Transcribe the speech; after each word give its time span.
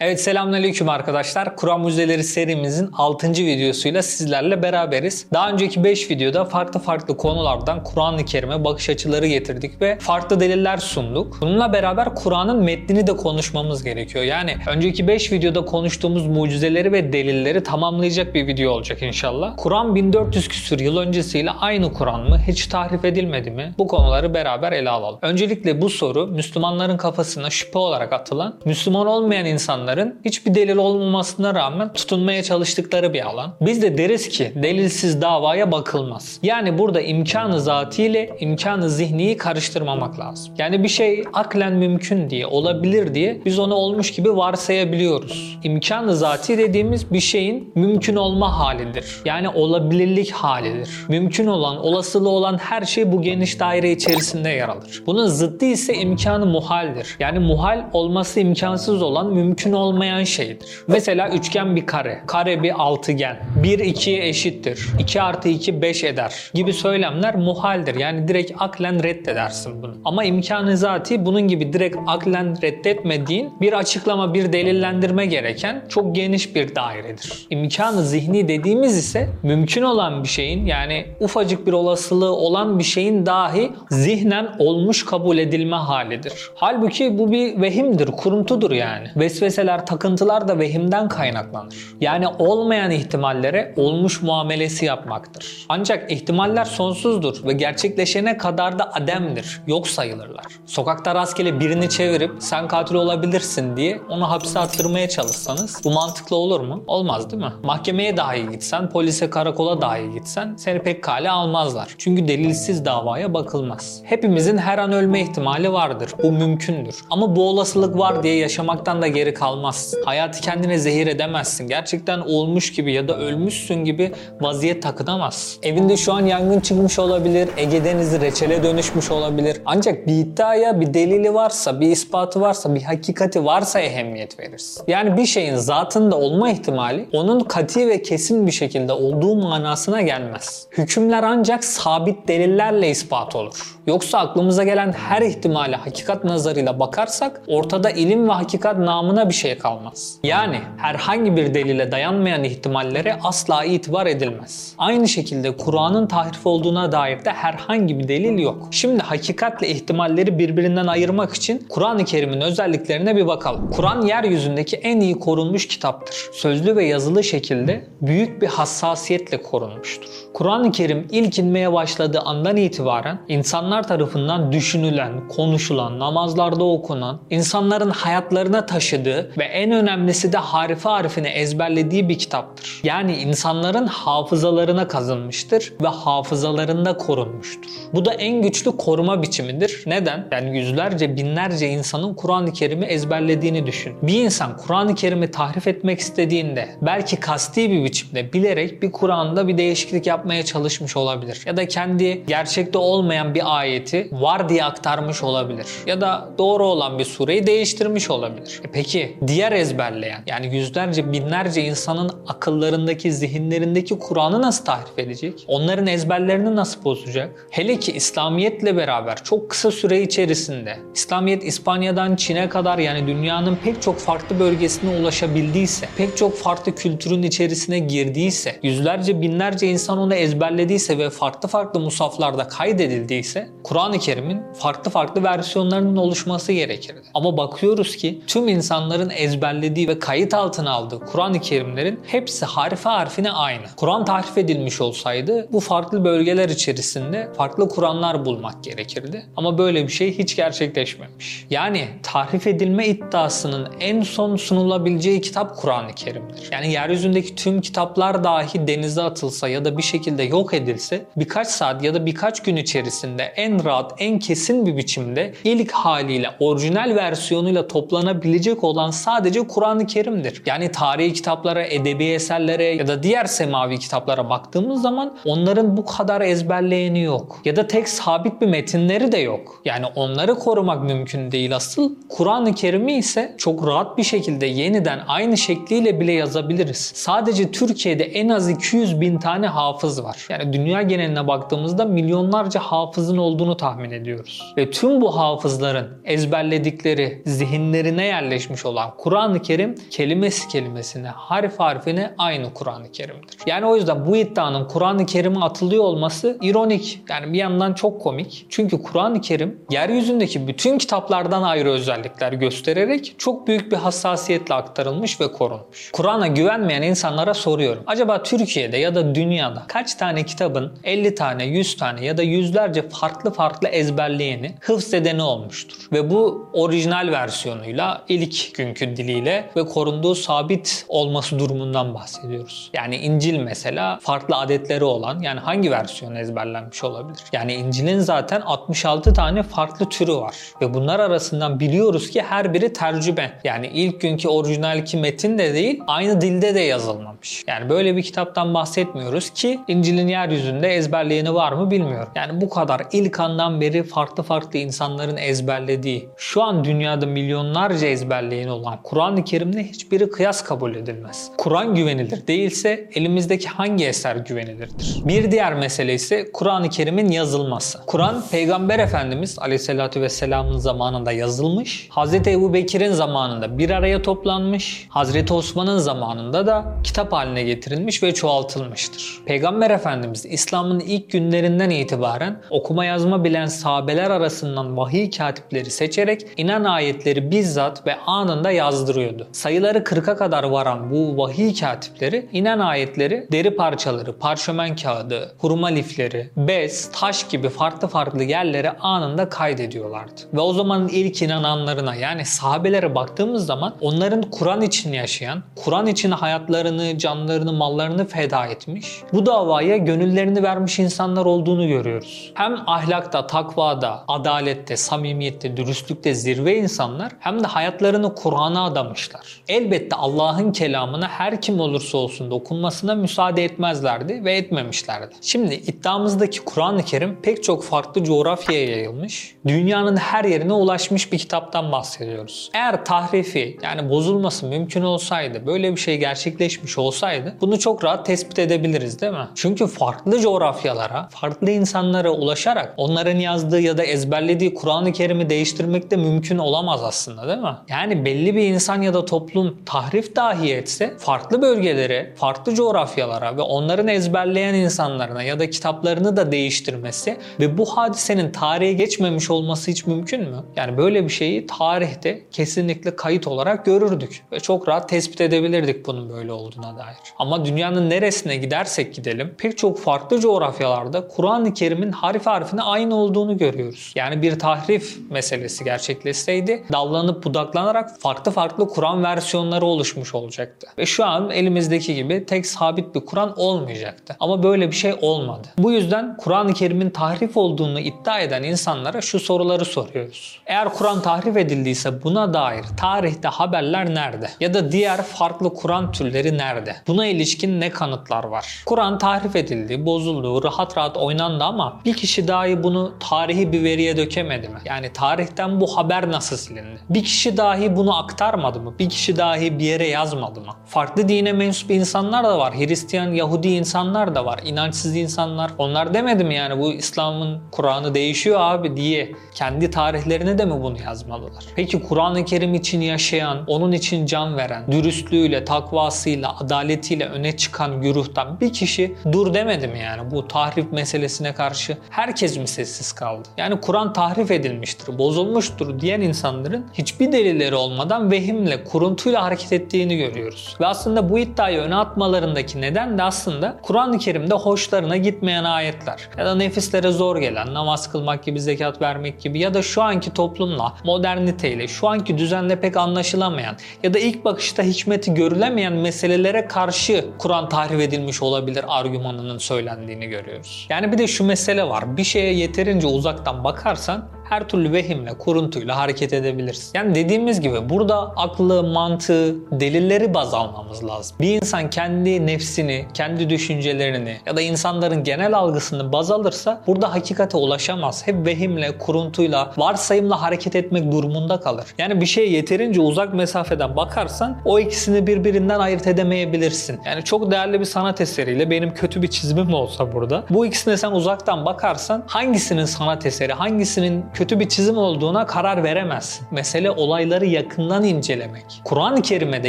Evet 0.00 0.20
selamünaleyküm 0.20 0.88
arkadaşlar. 0.88 1.56
Kur'an 1.56 1.80
Müzeleri 1.80 2.24
serimizin 2.24 2.90
6. 2.92 3.30
videosuyla 3.30 4.02
sizlerle 4.02 4.62
beraberiz. 4.62 5.26
Daha 5.32 5.50
önceki 5.50 5.84
5 5.84 6.10
videoda 6.10 6.44
farklı 6.44 6.80
farklı 6.80 7.16
konulardan 7.16 7.84
Kur'an-ı 7.84 8.24
Kerim'e 8.24 8.64
bakış 8.64 8.88
açıları 8.88 9.26
getirdik 9.26 9.82
ve 9.82 9.98
farklı 9.98 10.40
deliller 10.40 10.76
sunduk. 10.76 11.38
Bununla 11.40 11.72
beraber 11.72 12.14
Kur'an'ın 12.14 12.62
metnini 12.64 13.06
de 13.06 13.16
konuşmamız 13.16 13.84
gerekiyor. 13.84 14.24
Yani 14.24 14.56
önceki 14.66 15.08
5 15.08 15.32
videoda 15.32 15.64
konuştuğumuz 15.64 16.26
mucizeleri 16.26 16.92
ve 16.92 17.12
delilleri 17.12 17.62
tamamlayacak 17.62 18.34
bir 18.34 18.46
video 18.46 18.72
olacak 18.72 19.02
inşallah. 19.02 19.54
Kur'an 19.56 19.94
1400 19.94 20.48
küsur 20.48 20.80
yıl 20.80 20.96
öncesiyle 20.96 21.50
aynı 21.50 21.92
Kur'an 21.92 22.20
mı? 22.20 22.38
Hiç 22.46 22.66
tahrif 22.66 23.04
edilmedi 23.04 23.50
mi? 23.50 23.74
Bu 23.78 23.86
konuları 23.88 24.34
beraber 24.34 24.72
ele 24.72 24.90
alalım. 24.90 25.18
Öncelikle 25.22 25.80
bu 25.80 25.90
soru 25.90 26.26
Müslümanların 26.26 26.96
kafasına 26.96 27.50
şüphe 27.50 27.78
olarak 27.78 28.12
atılan, 28.12 28.60
Müslüman 28.64 29.06
olmayan 29.06 29.46
insanlar 29.46 29.85
insanların 29.86 30.20
hiçbir 30.24 30.54
delil 30.54 30.76
olmamasına 30.76 31.54
rağmen 31.54 31.92
tutunmaya 31.92 32.42
çalıştıkları 32.42 33.14
bir 33.14 33.26
alan. 33.26 33.54
Biz 33.60 33.82
de 33.82 33.98
deriz 33.98 34.28
ki 34.28 34.52
delilsiz 34.54 35.22
davaya 35.22 35.72
bakılmaz. 35.72 36.38
Yani 36.42 36.78
burada 36.78 37.00
imkanı 37.00 37.60
zatiyle 37.60 38.36
imkanı 38.40 38.90
zihniyi 38.90 39.36
karıştırmamak 39.36 40.18
lazım. 40.18 40.54
Yani 40.58 40.82
bir 40.82 40.88
şey 40.88 41.24
aklen 41.32 41.72
mümkün 41.72 42.30
diye, 42.30 42.46
olabilir 42.46 43.14
diye 43.14 43.40
biz 43.44 43.58
onu 43.58 43.74
olmuş 43.74 44.12
gibi 44.12 44.36
varsayabiliyoruz. 44.36 45.58
İmkanı 45.64 46.16
zati 46.16 46.58
dediğimiz 46.58 47.12
bir 47.12 47.20
şeyin 47.20 47.72
mümkün 47.74 48.16
olma 48.16 48.58
halidir. 48.58 49.06
Yani 49.24 49.48
olabilirlik 49.48 50.30
halidir. 50.30 50.90
Mümkün 51.08 51.46
olan, 51.46 51.84
olasılığı 51.84 52.30
olan 52.30 52.58
her 52.58 52.82
şey 52.82 53.12
bu 53.12 53.22
geniş 53.22 53.60
daire 53.60 53.92
içerisinde 53.92 54.48
yer 54.48 54.68
alır. 54.68 55.02
Bunun 55.06 55.26
zıddı 55.26 55.64
ise 55.64 55.94
imkanı 55.94 56.46
muhaldir. 56.46 57.16
Yani 57.20 57.38
muhal 57.38 57.84
olması 57.92 58.40
imkansız 58.40 59.02
olan 59.02 59.32
mümkün 59.32 59.75
olmayan 59.76 60.24
şeydir. 60.24 60.68
Mesela 60.88 61.28
üçgen 61.28 61.76
bir 61.76 61.86
kare, 61.86 62.22
kare 62.26 62.62
bir 62.62 62.82
altıgen, 62.82 63.36
1 63.62 63.78
2'ye 63.78 64.28
eşittir, 64.28 64.88
2 64.98 65.22
artı 65.22 65.48
2 65.48 65.82
5 65.82 66.04
eder 66.04 66.50
gibi 66.54 66.72
söylemler 66.72 67.36
muhaldir. 67.36 67.94
Yani 67.94 68.28
direkt 68.28 68.52
aklen 68.58 69.02
reddedersin 69.02 69.82
bunu. 69.82 69.96
Ama 70.04 70.24
imkanı 70.24 70.76
zati 70.76 71.26
bunun 71.26 71.48
gibi 71.48 71.72
direkt 71.72 71.96
aklen 72.06 72.62
reddetmediğin 72.62 73.60
bir 73.60 73.72
açıklama, 73.72 74.34
bir 74.34 74.52
delillendirme 74.52 75.26
gereken 75.26 75.84
çok 75.88 76.14
geniş 76.14 76.54
bir 76.54 76.74
dairedir. 76.74 77.46
İmkanı 77.50 78.02
zihni 78.02 78.48
dediğimiz 78.48 78.96
ise 78.96 79.28
mümkün 79.42 79.82
olan 79.82 80.22
bir 80.22 80.28
şeyin 80.28 80.66
yani 80.66 81.06
ufacık 81.20 81.66
bir 81.66 81.72
olasılığı 81.72 82.32
olan 82.32 82.78
bir 82.78 82.84
şeyin 82.84 83.26
dahi 83.26 83.72
zihnen 83.90 84.48
olmuş 84.58 85.04
kabul 85.04 85.38
edilme 85.38 85.76
halidir. 85.76 86.50
Halbuki 86.54 87.18
bu 87.18 87.32
bir 87.32 87.60
vehimdir, 87.60 88.06
kuruntudur 88.06 88.70
yani. 88.70 89.08
Vesveseler 89.16 89.65
şüpheler, 89.66 89.86
takıntılar 89.86 90.48
da 90.48 90.58
vehimden 90.58 91.08
kaynaklanır. 91.08 91.96
Yani 92.00 92.28
olmayan 92.38 92.90
ihtimallere 92.90 93.74
olmuş 93.76 94.22
muamelesi 94.22 94.84
yapmaktır. 94.84 95.66
Ancak 95.68 96.12
ihtimaller 96.12 96.64
sonsuzdur 96.64 97.44
ve 97.44 97.52
gerçekleşene 97.52 98.36
kadar 98.36 98.78
da 98.78 98.92
ademdir, 98.94 99.60
yok 99.66 99.88
sayılırlar. 99.88 100.44
Sokakta 100.66 101.14
rastgele 101.14 101.60
birini 101.60 101.88
çevirip 101.88 102.32
sen 102.38 102.68
katil 102.68 102.94
olabilirsin 102.94 103.76
diye 103.76 104.00
onu 104.08 104.30
hapse 104.30 104.58
attırmaya 104.58 105.08
çalışsanız 105.08 105.80
bu 105.84 105.90
mantıklı 105.90 106.36
olur 106.36 106.60
mu? 106.60 106.84
Olmaz 106.86 107.30
değil 107.30 107.42
mi? 107.42 107.52
Mahkemeye 107.62 108.16
dahi 108.16 108.50
gitsen, 108.50 108.88
polise, 108.88 109.30
karakola 109.30 109.80
dahi 109.80 110.10
gitsen 110.12 110.54
seni 110.56 110.78
pek 110.78 111.04
kale 111.04 111.30
almazlar. 111.30 111.94
Çünkü 111.98 112.28
delilsiz 112.28 112.84
davaya 112.84 113.34
bakılmaz. 113.34 114.00
Hepimizin 114.04 114.58
her 114.58 114.78
an 114.78 114.92
ölme 114.92 115.20
ihtimali 115.20 115.72
vardır. 115.72 116.10
Bu 116.22 116.32
mümkündür. 116.32 116.96
Ama 117.10 117.36
bu 117.36 117.48
olasılık 117.48 117.98
var 117.98 118.22
diye 118.22 118.36
yaşamaktan 118.36 119.02
da 119.02 119.06
geri 119.06 119.34
kalmaz 119.34 119.55
olmaz. 119.56 119.94
Hayatı 120.04 120.40
kendine 120.40 120.78
zehir 120.78 121.06
edemezsin. 121.06 121.68
Gerçekten 121.68 122.18
olmuş 122.18 122.72
gibi 122.72 122.92
ya 122.92 123.08
da 123.08 123.18
ölmüşsün 123.18 123.84
gibi 123.84 124.12
vaziyet 124.40 124.82
takınamaz. 124.82 125.58
Evinde 125.62 125.96
şu 125.96 126.12
an 126.12 126.26
yangın 126.26 126.60
çıkmış 126.60 126.98
olabilir, 126.98 127.48
Ege 127.56 127.84
Denizi 127.84 128.20
reçele 128.20 128.62
dönüşmüş 128.62 129.10
olabilir. 129.10 129.60
Ancak 129.64 130.06
bir 130.06 130.12
iddiaya 130.12 130.80
bir 130.80 130.94
delili 130.94 131.34
varsa, 131.34 131.80
bir 131.80 131.90
ispatı 131.90 132.40
varsa, 132.40 132.74
bir 132.74 132.82
hakikati 132.82 133.44
varsa 133.44 133.80
ehemmiyet 133.80 134.40
verirsin. 134.40 134.84
Yani 134.86 135.16
bir 135.16 135.26
şeyin 135.26 135.56
zatında 135.56 136.16
olma 136.16 136.50
ihtimali 136.50 137.08
onun 137.12 137.40
kati 137.40 137.88
ve 137.88 138.02
kesin 138.02 138.46
bir 138.46 138.52
şekilde 138.52 138.92
olduğu 138.92 139.36
manasına 139.36 140.02
gelmez. 140.02 140.66
Hükümler 140.70 141.22
ancak 141.22 141.64
sabit 141.64 142.28
delillerle 142.28 142.90
ispat 142.90 143.36
olur. 143.36 143.76
Yoksa 143.86 144.18
aklımıza 144.18 144.64
gelen 144.64 144.92
her 144.92 145.22
ihtimale 145.22 145.76
hakikat 145.76 146.24
nazarıyla 146.24 146.78
bakarsak 146.80 147.40
ortada 147.46 147.90
ilim 147.90 148.28
ve 148.28 148.32
hakikat 148.32 148.78
namına 148.78 149.28
bir 149.28 149.34
şey 149.34 149.45
kalmaz. 149.54 150.18
Yani 150.22 150.60
herhangi 150.76 151.36
bir 151.36 151.54
delile 151.54 151.92
dayanmayan 151.92 152.44
ihtimallere 152.44 153.18
asla 153.24 153.64
itibar 153.64 154.06
edilmez. 154.06 154.74
Aynı 154.78 155.08
şekilde 155.08 155.56
Kur'an'ın 155.56 156.06
tahrif 156.06 156.46
olduğuna 156.46 156.92
dair 156.92 157.24
de 157.24 157.30
herhangi 157.30 157.98
bir 157.98 158.08
delil 158.08 158.38
yok. 158.38 158.68
Şimdi 158.70 159.02
hakikatle 159.02 159.68
ihtimalleri 159.68 160.38
birbirinden 160.38 160.86
ayırmak 160.86 161.34
için 161.34 161.66
Kur'an-ı 161.68 162.04
Kerim'in 162.04 162.40
özelliklerine 162.40 163.16
bir 163.16 163.26
bakalım. 163.26 163.70
Kur'an 163.70 164.02
yeryüzündeki 164.02 164.76
en 164.76 165.00
iyi 165.00 165.18
korunmuş 165.18 165.68
kitaptır. 165.68 166.16
Sözlü 166.32 166.76
ve 166.76 166.84
yazılı 166.84 167.24
şekilde 167.24 167.84
büyük 168.00 168.42
bir 168.42 168.46
hassasiyetle 168.46 169.42
korunmuştur. 169.42 170.06
Kur'an-ı 170.34 170.72
Kerim 170.72 171.08
ilk 171.10 171.38
inmeye 171.38 171.72
başladığı 171.72 172.20
andan 172.20 172.56
itibaren 172.56 173.18
insanlar 173.28 173.88
tarafından 173.88 174.52
düşünülen, 174.52 175.28
konuşulan, 175.28 175.98
namazlarda 175.98 176.64
okunan, 176.64 177.20
insanların 177.30 177.90
hayatlarına 177.90 178.66
taşıdığı 178.66 179.30
ve 179.38 179.44
en 179.44 179.70
önemlisi 179.70 180.32
de 180.32 180.36
harife 180.36 180.88
harfine 180.88 181.28
ezberlediği 181.28 182.08
bir 182.08 182.18
kitaptır. 182.18 182.80
Yani 182.84 183.16
insanların 183.16 183.86
hafızalarına 183.86 184.88
kazınmıştır 184.88 185.72
ve 185.82 185.88
hafızalarında 185.88 186.96
korunmuştur. 186.96 187.70
Bu 187.92 188.04
da 188.04 188.12
en 188.12 188.42
güçlü 188.42 188.76
koruma 188.76 189.22
biçimidir. 189.22 189.82
Neden? 189.86 190.28
Yani 190.32 190.58
yüzlerce, 190.58 191.16
binlerce 191.16 191.68
insanın 191.68 192.14
Kur'an-ı 192.14 192.52
Kerim'i 192.52 192.86
ezberlediğini 192.86 193.66
düşün. 193.66 193.94
Bir 194.02 194.24
insan 194.24 194.56
Kur'an-ı 194.56 194.94
Kerim'i 194.94 195.30
tahrif 195.30 195.66
etmek 195.66 196.00
istediğinde 196.00 196.68
belki 196.82 197.16
kasti 197.16 197.70
bir 197.70 197.84
biçimde 197.84 198.32
bilerek 198.32 198.82
bir 198.82 198.92
Kur'an'da 198.92 199.48
bir 199.48 199.58
değişiklik 199.58 200.06
yapmaya 200.06 200.44
çalışmış 200.44 200.96
olabilir. 200.96 201.42
Ya 201.46 201.56
da 201.56 201.68
kendi 201.68 202.22
gerçekte 202.26 202.78
olmayan 202.78 203.34
bir 203.34 203.58
ayeti 203.58 204.08
var 204.12 204.48
diye 204.48 204.64
aktarmış 204.64 205.22
olabilir. 205.22 205.66
Ya 205.86 206.00
da 206.00 206.28
doğru 206.38 206.66
olan 206.66 206.98
bir 206.98 207.04
sureyi 207.04 207.46
değiştirmiş 207.46 208.10
olabilir. 208.10 208.60
E 208.64 208.68
peki 208.72 209.16
diğer 209.26 209.52
ezberleyen 209.52 210.22
yani 210.26 210.56
yüzlerce 210.56 211.12
binlerce 211.12 211.62
insanın 211.64 212.10
akıllarındaki 212.26 213.12
zihinlerindeki 213.12 213.98
Kur'an'ı 213.98 214.42
nasıl 214.42 214.64
tahrif 214.64 214.98
edecek? 214.98 215.44
Onların 215.48 215.86
ezberlerini 215.86 216.56
nasıl 216.56 216.84
bozacak? 216.84 217.46
Hele 217.50 217.78
ki 217.78 217.92
İslamiyetle 217.92 218.76
beraber 218.76 219.24
çok 219.24 219.50
kısa 219.50 219.70
süre 219.70 220.02
içerisinde 220.02 220.78
İslamiyet 220.94 221.44
İspanya'dan 221.44 222.16
Çin'e 222.16 222.48
kadar 222.48 222.78
yani 222.78 223.06
dünyanın 223.06 223.58
pek 223.64 223.82
çok 223.82 223.98
farklı 223.98 224.40
bölgesine 224.40 225.00
ulaşabildiyse, 225.00 225.88
pek 225.96 226.16
çok 226.16 226.36
farklı 226.36 226.74
kültürün 226.74 227.22
içerisine 227.22 227.78
girdiyse, 227.78 228.56
yüzlerce 228.62 229.20
binlerce 229.20 229.66
insan 229.66 229.98
onu 229.98 230.14
ezberlediyse 230.14 230.98
ve 230.98 231.10
farklı 231.10 231.48
farklı 231.48 231.80
musaflarda 231.80 232.48
kaydedildiyse 232.48 233.48
Kur'an-ı 233.62 233.98
Kerim'in 233.98 234.42
farklı 234.52 234.90
farklı 234.90 235.22
versiyonlarının 235.22 235.96
oluşması 235.96 236.52
gerekirdi. 236.52 237.02
Ama 237.14 237.36
bakıyoruz 237.36 237.96
ki 237.96 238.20
tüm 238.26 238.48
insanların 238.48 239.05
ezberlediği 239.10 239.88
ve 239.88 239.98
kayıt 239.98 240.34
altına 240.34 240.70
aldığı 240.70 241.00
Kur'an-ı 241.00 241.40
Kerimlerin 241.40 242.00
hepsi 242.06 242.44
harfe 242.44 242.88
harfine 242.88 243.30
aynı. 243.30 243.64
Kur'an 243.76 244.04
tahrif 244.04 244.38
edilmiş 244.38 244.80
olsaydı 244.80 245.48
bu 245.52 245.60
farklı 245.60 246.04
bölgeler 246.04 246.48
içerisinde 246.48 247.32
farklı 247.36 247.68
Kur'anlar 247.68 248.24
bulmak 248.24 248.64
gerekirdi. 248.64 249.26
Ama 249.36 249.58
böyle 249.58 249.82
bir 249.82 249.92
şey 249.92 250.18
hiç 250.18 250.36
gerçekleşmemiş. 250.36 251.46
Yani 251.50 251.88
tahrif 252.02 252.46
edilme 252.46 252.86
iddiasının 252.86 253.68
en 253.80 254.02
son 254.02 254.36
sunulabileceği 254.36 255.20
kitap 255.20 255.56
Kur'an-ı 255.56 255.94
Kerim'dir. 255.94 256.48
Yani 256.52 256.72
yeryüzündeki 256.72 257.34
tüm 257.34 257.60
kitaplar 257.60 258.24
dahi 258.24 258.66
denize 258.66 259.02
atılsa 259.02 259.48
ya 259.48 259.64
da 259.64 259.78
bir 259.78 259.82
şekilde 259.82 260.22
yok 260.22 260.54
edilse 260.54 261.04
birkaç 261.16 261.48
saat 261.48 261.82
ya 261.82 261.94
da 261.94 262.06
birkaç 262.06 262.42
gün 262.42 262.56
içerisinde 262.56 263.22
en 263.22 263.64
rahat, 263.64 263.92
en 263.98 264.18
kesin 264.18 264.66
bir 264.66 264.76
biçimde 264.76 265.34
ilk 265.44 265.72
haliyle 265.72 266.30
orijinal 266.40 266.94
versiyonuyla 266.94 267.68
toplanabilecek 267.68 268.64
olan 268.64 268.90
sadece 268.96 269.46
Kur'an-ı 269.46 269.86
Kerim'dir. 269.86 270.42
Yani 270.46 270.72
tarihi 270.72 271.12
kitaplara, 271.12 271.62
edebi 271.62 272.04
eserlere 272.04 272.64
ya 272.64 272.86
da 272.86 273.02
diğer 273.02 273.24
semavi 273.24 273.78
kitaplara 273.78 274.30
baktığımız 274.30 274.82
zaman 274.82 275.16
onların 275.24 275.76
bu 275.76 275.84
kadar 275.84 276.20
ezberleyeni 276.20 277.02
yok. 277.02 277.40
Ya 277.44 277.56
da 277.56 277.66
tek 277.66 277.88
sabit 277.88 278.40
bir 278.40 278.46
metinleri 278.46 279.12
de 279.12 279.18
yok. 279.18 279.62
Yani 279.64 279.86
onları 279.86 280.34
korumak 280.34 280.82
mümkün 280.84 281.32
değil 281.32 281.56
asıl. 281.56 281.94
Kur'an-ı 282.08 282.54
Kerim'i 282.54 282.96
ise 282.96 283.34
çok 283.38 283.66
rahat 283.66 283.98
bir 283.98 284.02
şekilde 284.02 284.46
yeniden 284.46 285.00
aynı 285.08 285.36
şekliyle 285.36 286.00
bile 286.00 286.12
yazabiliriz. 286.12 286.92
Sadece 286.94 287.50
Türkiye'de 287.50 288.04
en 288.04 288.28
az 288.28 288.50
200 288.50 289.00
bin 289.00 289.18
tane 289.18 289.46
hafız 289.46 290.04
var. 290.04 290.26
Yani 290.28 290.52
dünya 290.52 290.82
geneline 290.82 291.28
baktığımızda 291.28 291.84
milyonlarca 291.84 292.60
hafızın 292.60 293.16
olduğunu 293.16 293.56
tahmin 293.56 293.90
ediyoruz. 293.90 294.54
Ve 294.56 294.70
tüm 294.70 295.00
bu 295.00 295.16
hafızların 295.16 295.88
ezberledikleri, 296.04 297.22
zihinlerine 297.26 298.04
yerleşmiş 298.04 298.66
olan 298.66 298.85
Hatta 298.86 298.96
Kur'an-ı 298.96 299.42
Kerim 299.42 299.74
kelimesi 299.90 300.48
kelimesine, 300.48 301.08
harf 301.08 301.60
harfine 301.60 302.14
aynı 302.18 302.54
Kur'an-ı 302.54 302.92
Kerim'dir. 302.92 303.36
Yani 303.46 303.66
o 303.66 303.76
yüzden 303.76 304.06
bu 304.06 304.16
iddianın 304.16 304.68
Kur'an-ı 304.68 305.06
Kerim'e 305.06 305.44
atılıyor 305.44 305.84
olması 305.84 306.38
ironik. 306.42 307.00
Yani 307.08 307.32
bir 307.32 307.38
yandan 307.38 307.72
çok 307.72 308.00
komik. 308.00 308.46
Çünkü 308.48 308.82
Kur'an-ı 308.82 309.20
Kerim 309.20 309.60
yeryüzündeki 309.70 310.48
bütün 310.48 310.78
kitaplardan 310.78 311.42
ayrı 311.42 311.70
özellikler 311.70 312.32
göstererek 312.32 313.14
çok 313.18 313.46
büyük 313.46 313.72
bir 313.72 313.76
hassasiyetle 313.76 314.54
aktarılmış 314.54 315.20
ve 315.20 315.32
korunmuş. 315.32 315.90
Kur'an'a 315.92 316.26
güvenmeyen 316.26 316.82
insanlara 316.82 317.34
soruyorum. 317.34 317.82
Acaba 317.86 318.22
Türkiye'de 318.22 318.76
ya 318.76 318.94
da 318.94 319.14
dünyada 319.14 319.62
kaç 319.68 319.94
tane 319.94 320.22
kitabın 320.22 320.72
50 320.84 321.14
tane, 321.14 321.44
100 321.44 321.76
tane 321.76 322.04
ya 322.04 322.16
da 322.16 322.22
yüzlerce 322.22 322.88
farklı 322.88 323.32
farklı 323.32 323.68
ezberleyeni, 323.68 324.54
hıfz 324.60 324.94
edeni 324.94 325.22
olmuştur? 325.22 325.76
Ve 325.92 326.10
bu 326.10 326.48
orijinal 326.52 327.12
versiyonuyla 327.12 328.04
ilk 328.08 328.54
günkü 328.54 328.75
diliyle 328.80 329.50
ve 329.56 329.64
korunduğu 329.64 330.14
sabit 330.14 330.84
olması 330.88 331.38
durumundan 331.38 331.94
bahsediyoruz. 331.94 332.70
Yani 332.74 332.96
İncil 332.96 333.38
mesela 333.38 333.98
farklı 334.02 334.36
adetleri 334.36 334.84
olan 334.84 335.20
yani 335.20 335.40
hangi 335.40 335.70
versiyon 335.70 336.14
ezberlenmiş 336.14 336.84
olabilir? 336.84 337.18
Yani 337.32 337.54
İncil'in 337.54 337.98
zaten 337.98 338.40
66 338.40 339.12
tane 339.12 339.42
farklı 339.42 339.88
türü 339.88 340.14
var. 340.14 340.34
Ve 340.60 340.74
bunlar 340.74 341.00
arasından 341.00 341.60
biliyoruz 341.60 342.10
ki 342.10 342.22
her 342.22 342.54
biri 342.54 342.72
tercüme. 342.72 343.40
Yani 343.44 343.66
ilk 343.66 344.00
günkü 344.00 344.28
orijinalki 344.28 344.96
metin 344.96 345.38
de 345.38 345.54
değil 345.54 345.80
aynı 345.86 346.20
dilde 346.20 346.54
de 346.54 346.60
yazılmamış. 346.60 347.44
Yani 347.46 347.68
böyle 347.68 347.96
bir 347.96 348.02
kitaptan 348.02 348.54
bahsetmiyoruz 348.54 349.30
ki 349.30 349.60
İncil'in 349.68 350.08
yeryüzünde 350.08 350.68
ezberleyeni 350.68 351.34
var 351.34 351.52
mı 351.52 351.70
bilmiyorum. 351.70 352.12
Yani 352.14 352.40
bu 352.40 352.48
kadar 352.48 352.82
ilk 352.92 353.20
andan 353.20 353.60
beri 353.60 353.82
farklı 353.82 354.22
farklı 354.22 354.58
insanların 354.58 355.16
ezberlediği, 355.16 356.08
şu 356.16 356.42
an 356.42 356.64
dünyada 356.64 357.06
milyonlarca 357.06 357.86
ezberleyeni 357.86 358.50
olan 358.50 358.65
Kur'an-ı 358.82 359.24
Kerim'le 359.24 359.58
hiçbiri 359.58 360.10
kıyas 360.10 360.44
kabul 360.44 360.74
edilmez. 360.74 361.30
Kur'an 361.38 361.74
güvenilir 361.74 362.26
değilse 362.26 362.90
elimizdeki 362.94 363.48
hangi 363.48 363.86
eser 363.86 364.16
güvenilirdir? 364.16 364.96
Bir 365.04 365.30
diğer 365.30 365.54
mesele 365.54 365.94
ise 365.94 366.32
Kur'an-ı 366.32 366.70
Kerim'in 366.70 367.10
yazılması. 367.10 367.78
Kur'an 367.86 368.24
Peygamber 368.30 368.78
Efendimiz 368.78 369.38
Aleyhisselatü 369.38 370.00
Vesselam'ın 370.00 370.58
zamanında 370.58 371.12
yazılmış. 371.12 371.88
Hz. 371.90 372.14
Ebu 372.14 372.54
Bekir'in 372.54 372.92
zamanında 372.92 373.58
bir 373.58 373.70
araya 373.70 374.02
toplanmış. 374.02 374.86
Hazreti 374.88 375.34
Osman'ın 375.34 375.78
zamanında 375.78 376.46
da 376.46 376.64
kitap 376.84 377.12
haline 377.12 377.42
getirilmiş 377.42 378.02
ve 378.02 378.14
çoğaltılmıştır. 378.14 379.20
Peygamber 379.26 379.70
Efendimiz 379.70 380.26
İslam'ın 380.26 380.80
ilk 380.80 381.10
günlerinden 381.10 381.70
itibaren 381.70 382.40
okuma 382.50 382.84
yazma 382.84 383.24
bilen 383.24 383.46
sahabeler 383.46 384.10
arasından 384.10 384.76
vahiy 384.76 385.10
katipleri 385.10 385.70
seçerek 385.70 386.26
inen 386.36 386.64
ayetleri 386.64 387.30
bizzat 387.30 387.86
ve 387.86 387.96
anında 388.06 388.50
yazdırıyordu. 388.56 389.28
Sayıları 389.32 389.78
40'a 389.78 390.16
kadar 390.16 390.44
varan 390.44 390.90
bu 390.90 391.18
vahiy 391.18 391.54
katipleri 391.54 392.28
inen 392.32 392.58
ayetleri 392.58 393.28
deri 393.32 393.56
parçaları, 393.56 394.18
parşömen 394.18 394.76
kağıdı, 394.76 395.34
hurma 395.38 395.66
lifleri, 395.66 396.30
bez, 396.36 396.90
taş 396.92 397.28
gibi 397.28 397.48
farklı 397.48 397.88
farklı 397.88 398.22
yerlere 398.22 398.76
anında 398.80 399.28
kaydediyorlardı. 399.28 400.20
Ve 400.34 400.40
o 400.40 400.52
zamanın 400.52 400.88
ilk 400.88 401.22
inananlarına 401.22 401.94
yani 401.94 402.24
sahabelere 402.24 402.94
baktığımız 402.94 403.46
zaman 403.46 403.74
onların 403.80 404.22
Kur'an 404.22 404.62
için 404.62 404.92
yaşayan, 404.92 405.42
Kur'an 405.56 405.86
için 405.86 406.10
hayatlarını, 406.10 406.98
canlarını, 406.98 407.52
mallarını 407.52 408.06
feda 408.06 408.46
etmiş, 408.46 409.02
bu 409.12 409.26
davaya 409.26 409.76
gönüllerini 409.76 410.42
vermiş 410.42 410.78
insanlar 410.78 411.24
olduğunu 411.24 411.68
görüyoruz. 411.68 412.32
Hem 412.34 412.56
ahlakta, 412.66 413.26
takvada, 413.26 414.04
adalette, 414.08 414.76
samimiyette, 414.76 415.56
dürüstlükte 415.56 416.14
zirve 416.14 416.56
insanlar 416.56 417.12
hem 417.20 417.42
de 417.42 417.46
hayatlarını 417.46 418.14
Kur'an'a 418.46 418.64
adamışlar. 418.64 419.42
Elbette 419.48 419.96
Allah'ın 419.96 420.52
kelamına 420.52 421.08
her 421.08 421.40
kim 421.40 421.60
olursa 421.60 421.98
olsun 421.98 422.30
dokunmasına 422.30 422.94
müsaade 422.94 423.44
etmezlerdi 423.44 424.24
ve 424.24 424.36
etmemişlerdi. 424.36 425.14
Şimdi 425.20 425.54
iddiamızdaki 425.54 426.40
Kur'an-ı 426.40 426.82
Kerim 426.84 427.18
pek 427.22 427.44
çok 427.44 427.64
farklı 427.64 428.04
coğrafyaya 428.04 428.68
yayılmış, 428.68 429.34
dünyanın 429.46 429.96
her 429.96 430.24
yerine 430.24 430.52
ulaşmış 430.52 431.12
bir 431.12 431.18
kitaptan 431.18 431.72
bahsediyoruz. 431.72 432.50
Eğer 432.54 432.84
tahrifi 432.84 433.58
yani 433.62 433.90
bozulması 433.90 434.46
mümkün 434.46 434.82
olsaydı, 434.82 435.46
böyle 435.46 435.72
bir 435.72 435.80
şey 435.80 435.98
gerçekleşmiş 435.98 436.78
olsaydı 436.78 437.36
bunu 437.40 437.58
çok 437.58 437.84
rahat 437.84 438.06
tespit 438.06 438.38
edebiliriz 438.38 439.00
değil 439.00 439.12
mi? 439.12 439.28
Çünkü 439.34 439.66
farklı 439.66 440.20
coğrafyalara, 440.20 441.08
farklı 441.10 441.50
insanlara 441.50 442.10
ulaşarak 442.10 442.74
onların 442.76 443.16
yazdığı 443.16 443.60
ya 443.60 443.78
da 443.78 443.82
ezberlediği 443.82 444.54
Kur'an-ı 444.54 444.92
Kerim'i 444.92 445.30
değiştirmek 445.30 445.90
de 445.90 445.96
mümkün 445.96 446.38
olamaz 446.38 446.80
aslında 446.82 447.28
değil 447.28 447.38
mi? 447.38 447.56
Yani 447.68 448.04
belli 448.04 448.35
bir 448.36 448.42
insan 448.42 448.82
ya 448.82 448.94
da 448.94 449.04
toplum 449.04 449.56
tahrif 449.66 450.16
dahi 450.16 450.52
etse 450.52 450.96
farklı 450.98 451.42
bölgelere, 451.42 452.12
farklı 452.16 452.54
coğrafyalara 452.54 453.36
ve 453.36 453.40
onların 453.40 453.88
ezberleyen 453.88 454.54
insanlarına 454.54 455.22
ya 455.22 455.38
da 455.40 455.50
kitaplarını 455.50 456.16
da 456.16 456.32
değiştirmesi 456.32 457.16
ve 457.40 457.58
bu 457.58 457.64
hadisenin 457.64 458.32
tarihe 458.32 458.72
geçmemiş 458.72 459.30
olması 459.30 459.70
hiç 459.70 459.86
mümkün 459.86 460.20
mü? 460.20 460.44
Yani 460.56 460.76
böyle 460.76 461.04
bir 461.04 461.08
şeyi 461.08 461.46
tarihte 461.46 462.22
kesinlikle 462.30 462.96
kayıt 462.96 463.26
olarak 463.26 463.66
görürdük 463.66 464.22
ve 464.32 464.40
çok 464.40 464.68
rahat 464.68 464.88
tespit 464.88 465.20
edebilirdik 465.20 465.86
bunun 465.86 466.10
böyle 466.10 466.32
olduğuna 466.32 466.78
dair. 466.78 466.96
Ama 467.18 467.44
dünyanın 467.44 467.90
neresine 467.90 468.36
gidersek 468.36 468.94
gidelim 468.94 469.34
pek 469.38 469.58
çok 469.58 469.78
farklı 469.78 470.20
coğrafyalarda 470.20 471.08
Kur'an-ı 471.08 471.54
Kerim'in 471.54 471.92
harf 471.92 472.26
harfine 472.26 472.62
aynı 472.62 472.94
olduğunu 472.94 473.38
görüyoruz. 473.38 473.92
Yani 473.94 474.22
bir 474.22 474.38
tahrif 474.38 474.98
meselesi 475.10 475.64
gerçekleşseydi 475.64 476.64
dallanıp 476.72 477.24
budaklanarak 477.24 478.00
farklı 478.00 478.15
farklı 478.24 478.68
Kur'an 478.68 479.04
versiyonları 479.04 479.66
oluşmuş 479.66 480.14
olacaktı. 480.14 480.66
Ve 480.78 480.86
şu 480.86 481.04
an 481.04 481.30
elimizdeki 481.30 481.94
gibi 481.94 482.26
tek 482.26 482.46
sabit 482.46 482.94
bir 482.94 483.00
Kur'an 483.00 483.38
olmayacaktı. 483.38 484.16
Ama 484.20 484.42
böyle 484.42 484.70
bir 484.70 484.76
şey 484.76 484.94
olmadı. 485.00 485.48
Bu 485.58 485.72
yüzden 485.72 486.16
Kur'an-ı 486.16 486.54
Kerim'in 486.54 486.90
tahrif 486.90 487.36
olduğunu 487.36 487.80
iddia 487.80 488.20
eden 488.20 488.42
insanlara 488.42 489.00
şu 489.00 489.20
soruları 489.20 489.64
soruyoruz. 489.64 490.40
Eğer 490.46 490.68
Kur'an 490.68 491.02
tahrif 491.02 491.36
edildiyse 491.36 492.02
buna 492.02 492.34
dair 492.34 492.64
tarihte 492.76 493.28
haberler 493.28 493.94
nerede? 493.94 494.30
Ya 494.40 494.54
da 494.54 494.72
diğer 494.72 495.02
farklı 495.02 495.54
Kur'an 495.54 495.92
türleri 495.92 496.38
nerede? 496.38 496.76
Buna 496.86 497.06
ilişkin 497.06 497.60
ne 497.60 497.70
kanıtlar 497.70 498.24
var? 498.24 498.62
Kur'an 498.66 498.98
tahrif 498.98 499.36
edildi, 499.36 499.86
bozuldu, 499.86 500.42
rahat 500.42 500.78
rahat 500.78 500.96
oynandı 500.96 501.44
ama 501.44 501.80
bir 501.84 501.94
kişi 501.94 502.28
dahi 502.28 502.62
bunu 502.62 502.94
tarihi 503.00 503.52
bir 503.52 503.64
veriye 503.64 503.96
dökemedi 503.96 504.48
mi? 504.48 504.58
Yani 504.64 504.92
tarihten 504.92 505.60
bu 505.60 505.76
haber 505.76 506.10
nasıl 506.10 506.36
silindi? 506.36 506.80
Bir 506.90 507.04
kişi 507.04 507.36
dahi 507.36 507.76
bunu 507.76 507.96
aktarmadı 508.06 508.60
mı? 508.60 508.74
Bir 508.78 508.88
kişi 508.88 509.16
dahi 509.16 509.58
bir 509.58 509.64
yere 509.64 509.88
yazmadı 509.88 510.40
mı? 510.40 510.52
Farklı 510.66 511.08
dine 511.08 511.32
mensup 511.32 511.70
insanlar 511.70 512.24
da 512.24 512.38
var. 512.38 512.54
Hristiyan, 512.54 513.12
Yahudi 513.12 513.48
insanlar 513.48 514.14
da 514.14 514.24
var. 514.24 514.40
İnançsız 514.44 514.96
insanlar. 514.96 515.50
Onlar 515.58 515.94
demedi 515.94 516.24
mi 516.24 516.34
yani 516.34 516.60
bu 516.60 516.72
İslam'ın 516.72 517.40
Kur'an'ı 517.52 517.94
değişiyor 517.94 518.40
abi 518.40 518.76
diye 518.76 519.12
kendi 519.34 519.70
tarihlerine 519.70 520.38
de 520.38 520.44
mi 520.44 520.62
bunu 520.62 520.82
yazmalılar? 520.82 521.44
Peki 521.56 521.82
Kur'an-ı 521.82 522.24
Kerim 522.24 522.54
için 522.54 522.80
yaşayan, 522.80 523.44
onun 523.46 523.72
için 523.72 524.06
can 524.06 524.36
veren, 524.36 524.72
dürüstlüğüyle, 524.72 525.44
takvasıyla, 525.44 526.38
adaletiyle 526.38 527.06
öne 527.06 527.36
çıkan 527.36 527.80
güruhtan 527.82 528.40
bir 528.40 528.52
kişi 528.52 528.94
dur 529.12 529.34
demedi 529.34 529.68
mi 529.68 529.78
yani 529.78 530.10
bu 530.10 530.28
tahrif 530.28 530.72
meselesine 530.72 531.34
karşı? 531.34 531.76
Herkes 531.90 532.36
mi 532.38 532.48
sessiz 532.48 532.92
kaldı? 532.92 533.28
Yani 533.36 533.60
Kur'an 533.60 533.92
tahrif 533.92 534.30
edilmiştir, 534.30 534.98
bozulmuştur 534.98 535.80
diyen 535.80 536.00
insanların 536.00 536.66
hiçbir 536.74 537.12
delilleri 537.12 537.54
olmadan 537.54 537.95
vehimle, 538.04 538.64
kuruntuyla 538.64 539.22
hareket 539.22 539.52
ettiğini 539.52 539.96
görüyoruz. 539.96 540.56
Ve 540.60 540.66
aslında 540.66 541.10
bu 541.10 541.18
iddiayı 541.18 541.60
öne 541.60 541.74
atmalarındaki 541.74 542.60
neden 542.60 542.98
de 542.98 543.02
aslında 543.02 543.56
Kur'an-ı 543.62 543.98
Kerim'de 543.98 544.34
hoşlarına 544.34 544.96
gitmeyen 544.96 545.44
ayetler 545.44 546.08
ya 546.18 546.26
da 546.26 546.34
nefislere 546.34 546.90
zor 546.90 547.16
gelen 547.16 547.54
namaz 547.54 547.92
kılmak 547.92 548.24
gibi, 548.24 548.40
zekat 548.40 548.82
vermek 548.82 549.20
gibi 549.20 549.38
ya 549.38 549.54
da 549.54 549.62
şu 549.62 549.82
anki 549.82 550.12
toplumla, 550.12 550.72
moderniteyle, 550.84 551.68
şu 551.68 551.88
anki 551.88 552.18
düzenle 552.18 552.60
pek 552.60 552.76
anlaşılamayan 552.76 553.56
ya 553.82 553.94
da 553.94 553.98
ilk 553.98 554.24
bakışta 554.24 554.62
hikmeti 554.62 555.14
görülemeyen 555.14 555.72
meselelere 555.72 556.48
karşı 556.48 557.04
Kur'an 557.18 557.48
tahrif 557.48 557.80
edilmiş 557.80 558.22
olabilir 558.22 558.64
argümanının 558.68 559.38
söylendiğini 559.38 560.06
görüyoruz. 560.06 560.66
Yani 560.70 560.92
bir 560.92 560.98
de 560.98 561.06
şu 561.06 561.24
mesele 561.24 561.68
var. 561.68 561.96
Bir 561.96 562.04
şeye 562.04 562.32
yeterince 562.34 562.86
uzaktan 562.86 563.44
bakarsan 563.44 564.15
her 564.28 564.48
türlü 564.48 564.72
vehimle, 564.72 565.18
kuruntuyla 565.18 565.76
hareket 565.76 566.12
edebiliriz. 566.12 566.70
Yani 566.74 566.94
dediğimiz 566.94 567.40
gibi 567.40 567.68
burada 567.68 567.98
aklı, 568.16 568.62
mantığı, 568.62 569.34
delilleri 569.60 570.14
baz 570.14 570.34
almamız 570.34 570.84
lazım. 570.84 571.16
Bir 571.20 571.36
insan 571.36 571.70
kendi 571.70 572.26
nefsini, 572.26 572.86
kendi 572.94 573.30
düşüncelerini 573.30 574.16
ya 574.26 574.36
da 574.36 574.40
insanların 574.40 575.04
genel 575.04 575.34
algısını 575.34 575.92
baz 575.92 576.10
alırsa 576.10 576.62
burada 576.66 576.94
hakikate 576.94 577.36
ulaşamaz. 577.36 578.06
Hep 578.06 578.26
vehimle, 578.26 578.78
kuruntuyla, 578.78 579.52
varsayımla 579.56 580.22
hareket 580.22 580.56
etmek 580.56 580.92
durumunda 580.92 581.40
kalır. 581.40 581.64
Yani 581.78 582.00
bir 582.00 582.06
şeye 582.06 582.28
yeterince 582.28 582.80
uzak 582.80 583.14
mesafeden 583.14 583.76
bakarsan 583.76 584.38
o 584.44 584.58
ikisini 584.58 585.06
birbirinden 585.06 585.60
ayırt 585.60 585.86
edemeyebilirsin. 585.86 586.80
Yani 586.86 587.04
çok 587.04 587.30
değerli 587.30 587.60
bir 587.60 587.64
sanat 587.64 588.00
eseriyle 588.00 588.50
benim 588.50 588.74
kötü 588.74 589.02
bir 589.02 589.08
çizimim 589.08 589.54
olsa 589.54 589.92
burada. 589.92 590.24
Bu 590.30 590.46
ikisine 590.46 590.76
sen 590.76 590.90
uzaktan 590.90 591.44
bakarsan 591.44 592.04
hangisinin 592.06 592.64
sanat 592.64 593.06
eseri, 593.06 593.32
hangisinin 593.32 594.04
kötü 594.16 594.40
bir 594.40 594.48
çizim 594.48 594.78
olduğuna 594.78 595.26
karar 595.26 595.64
veremezsin. 595.64 596.26
Mesele 596.30 596.70
olayları 596.70 597.26
yakından 597.26 597.84
incelemek. 597.84 598.44
Kur'an-ı 598.64 599.02
Kerim'e 599.02 599.48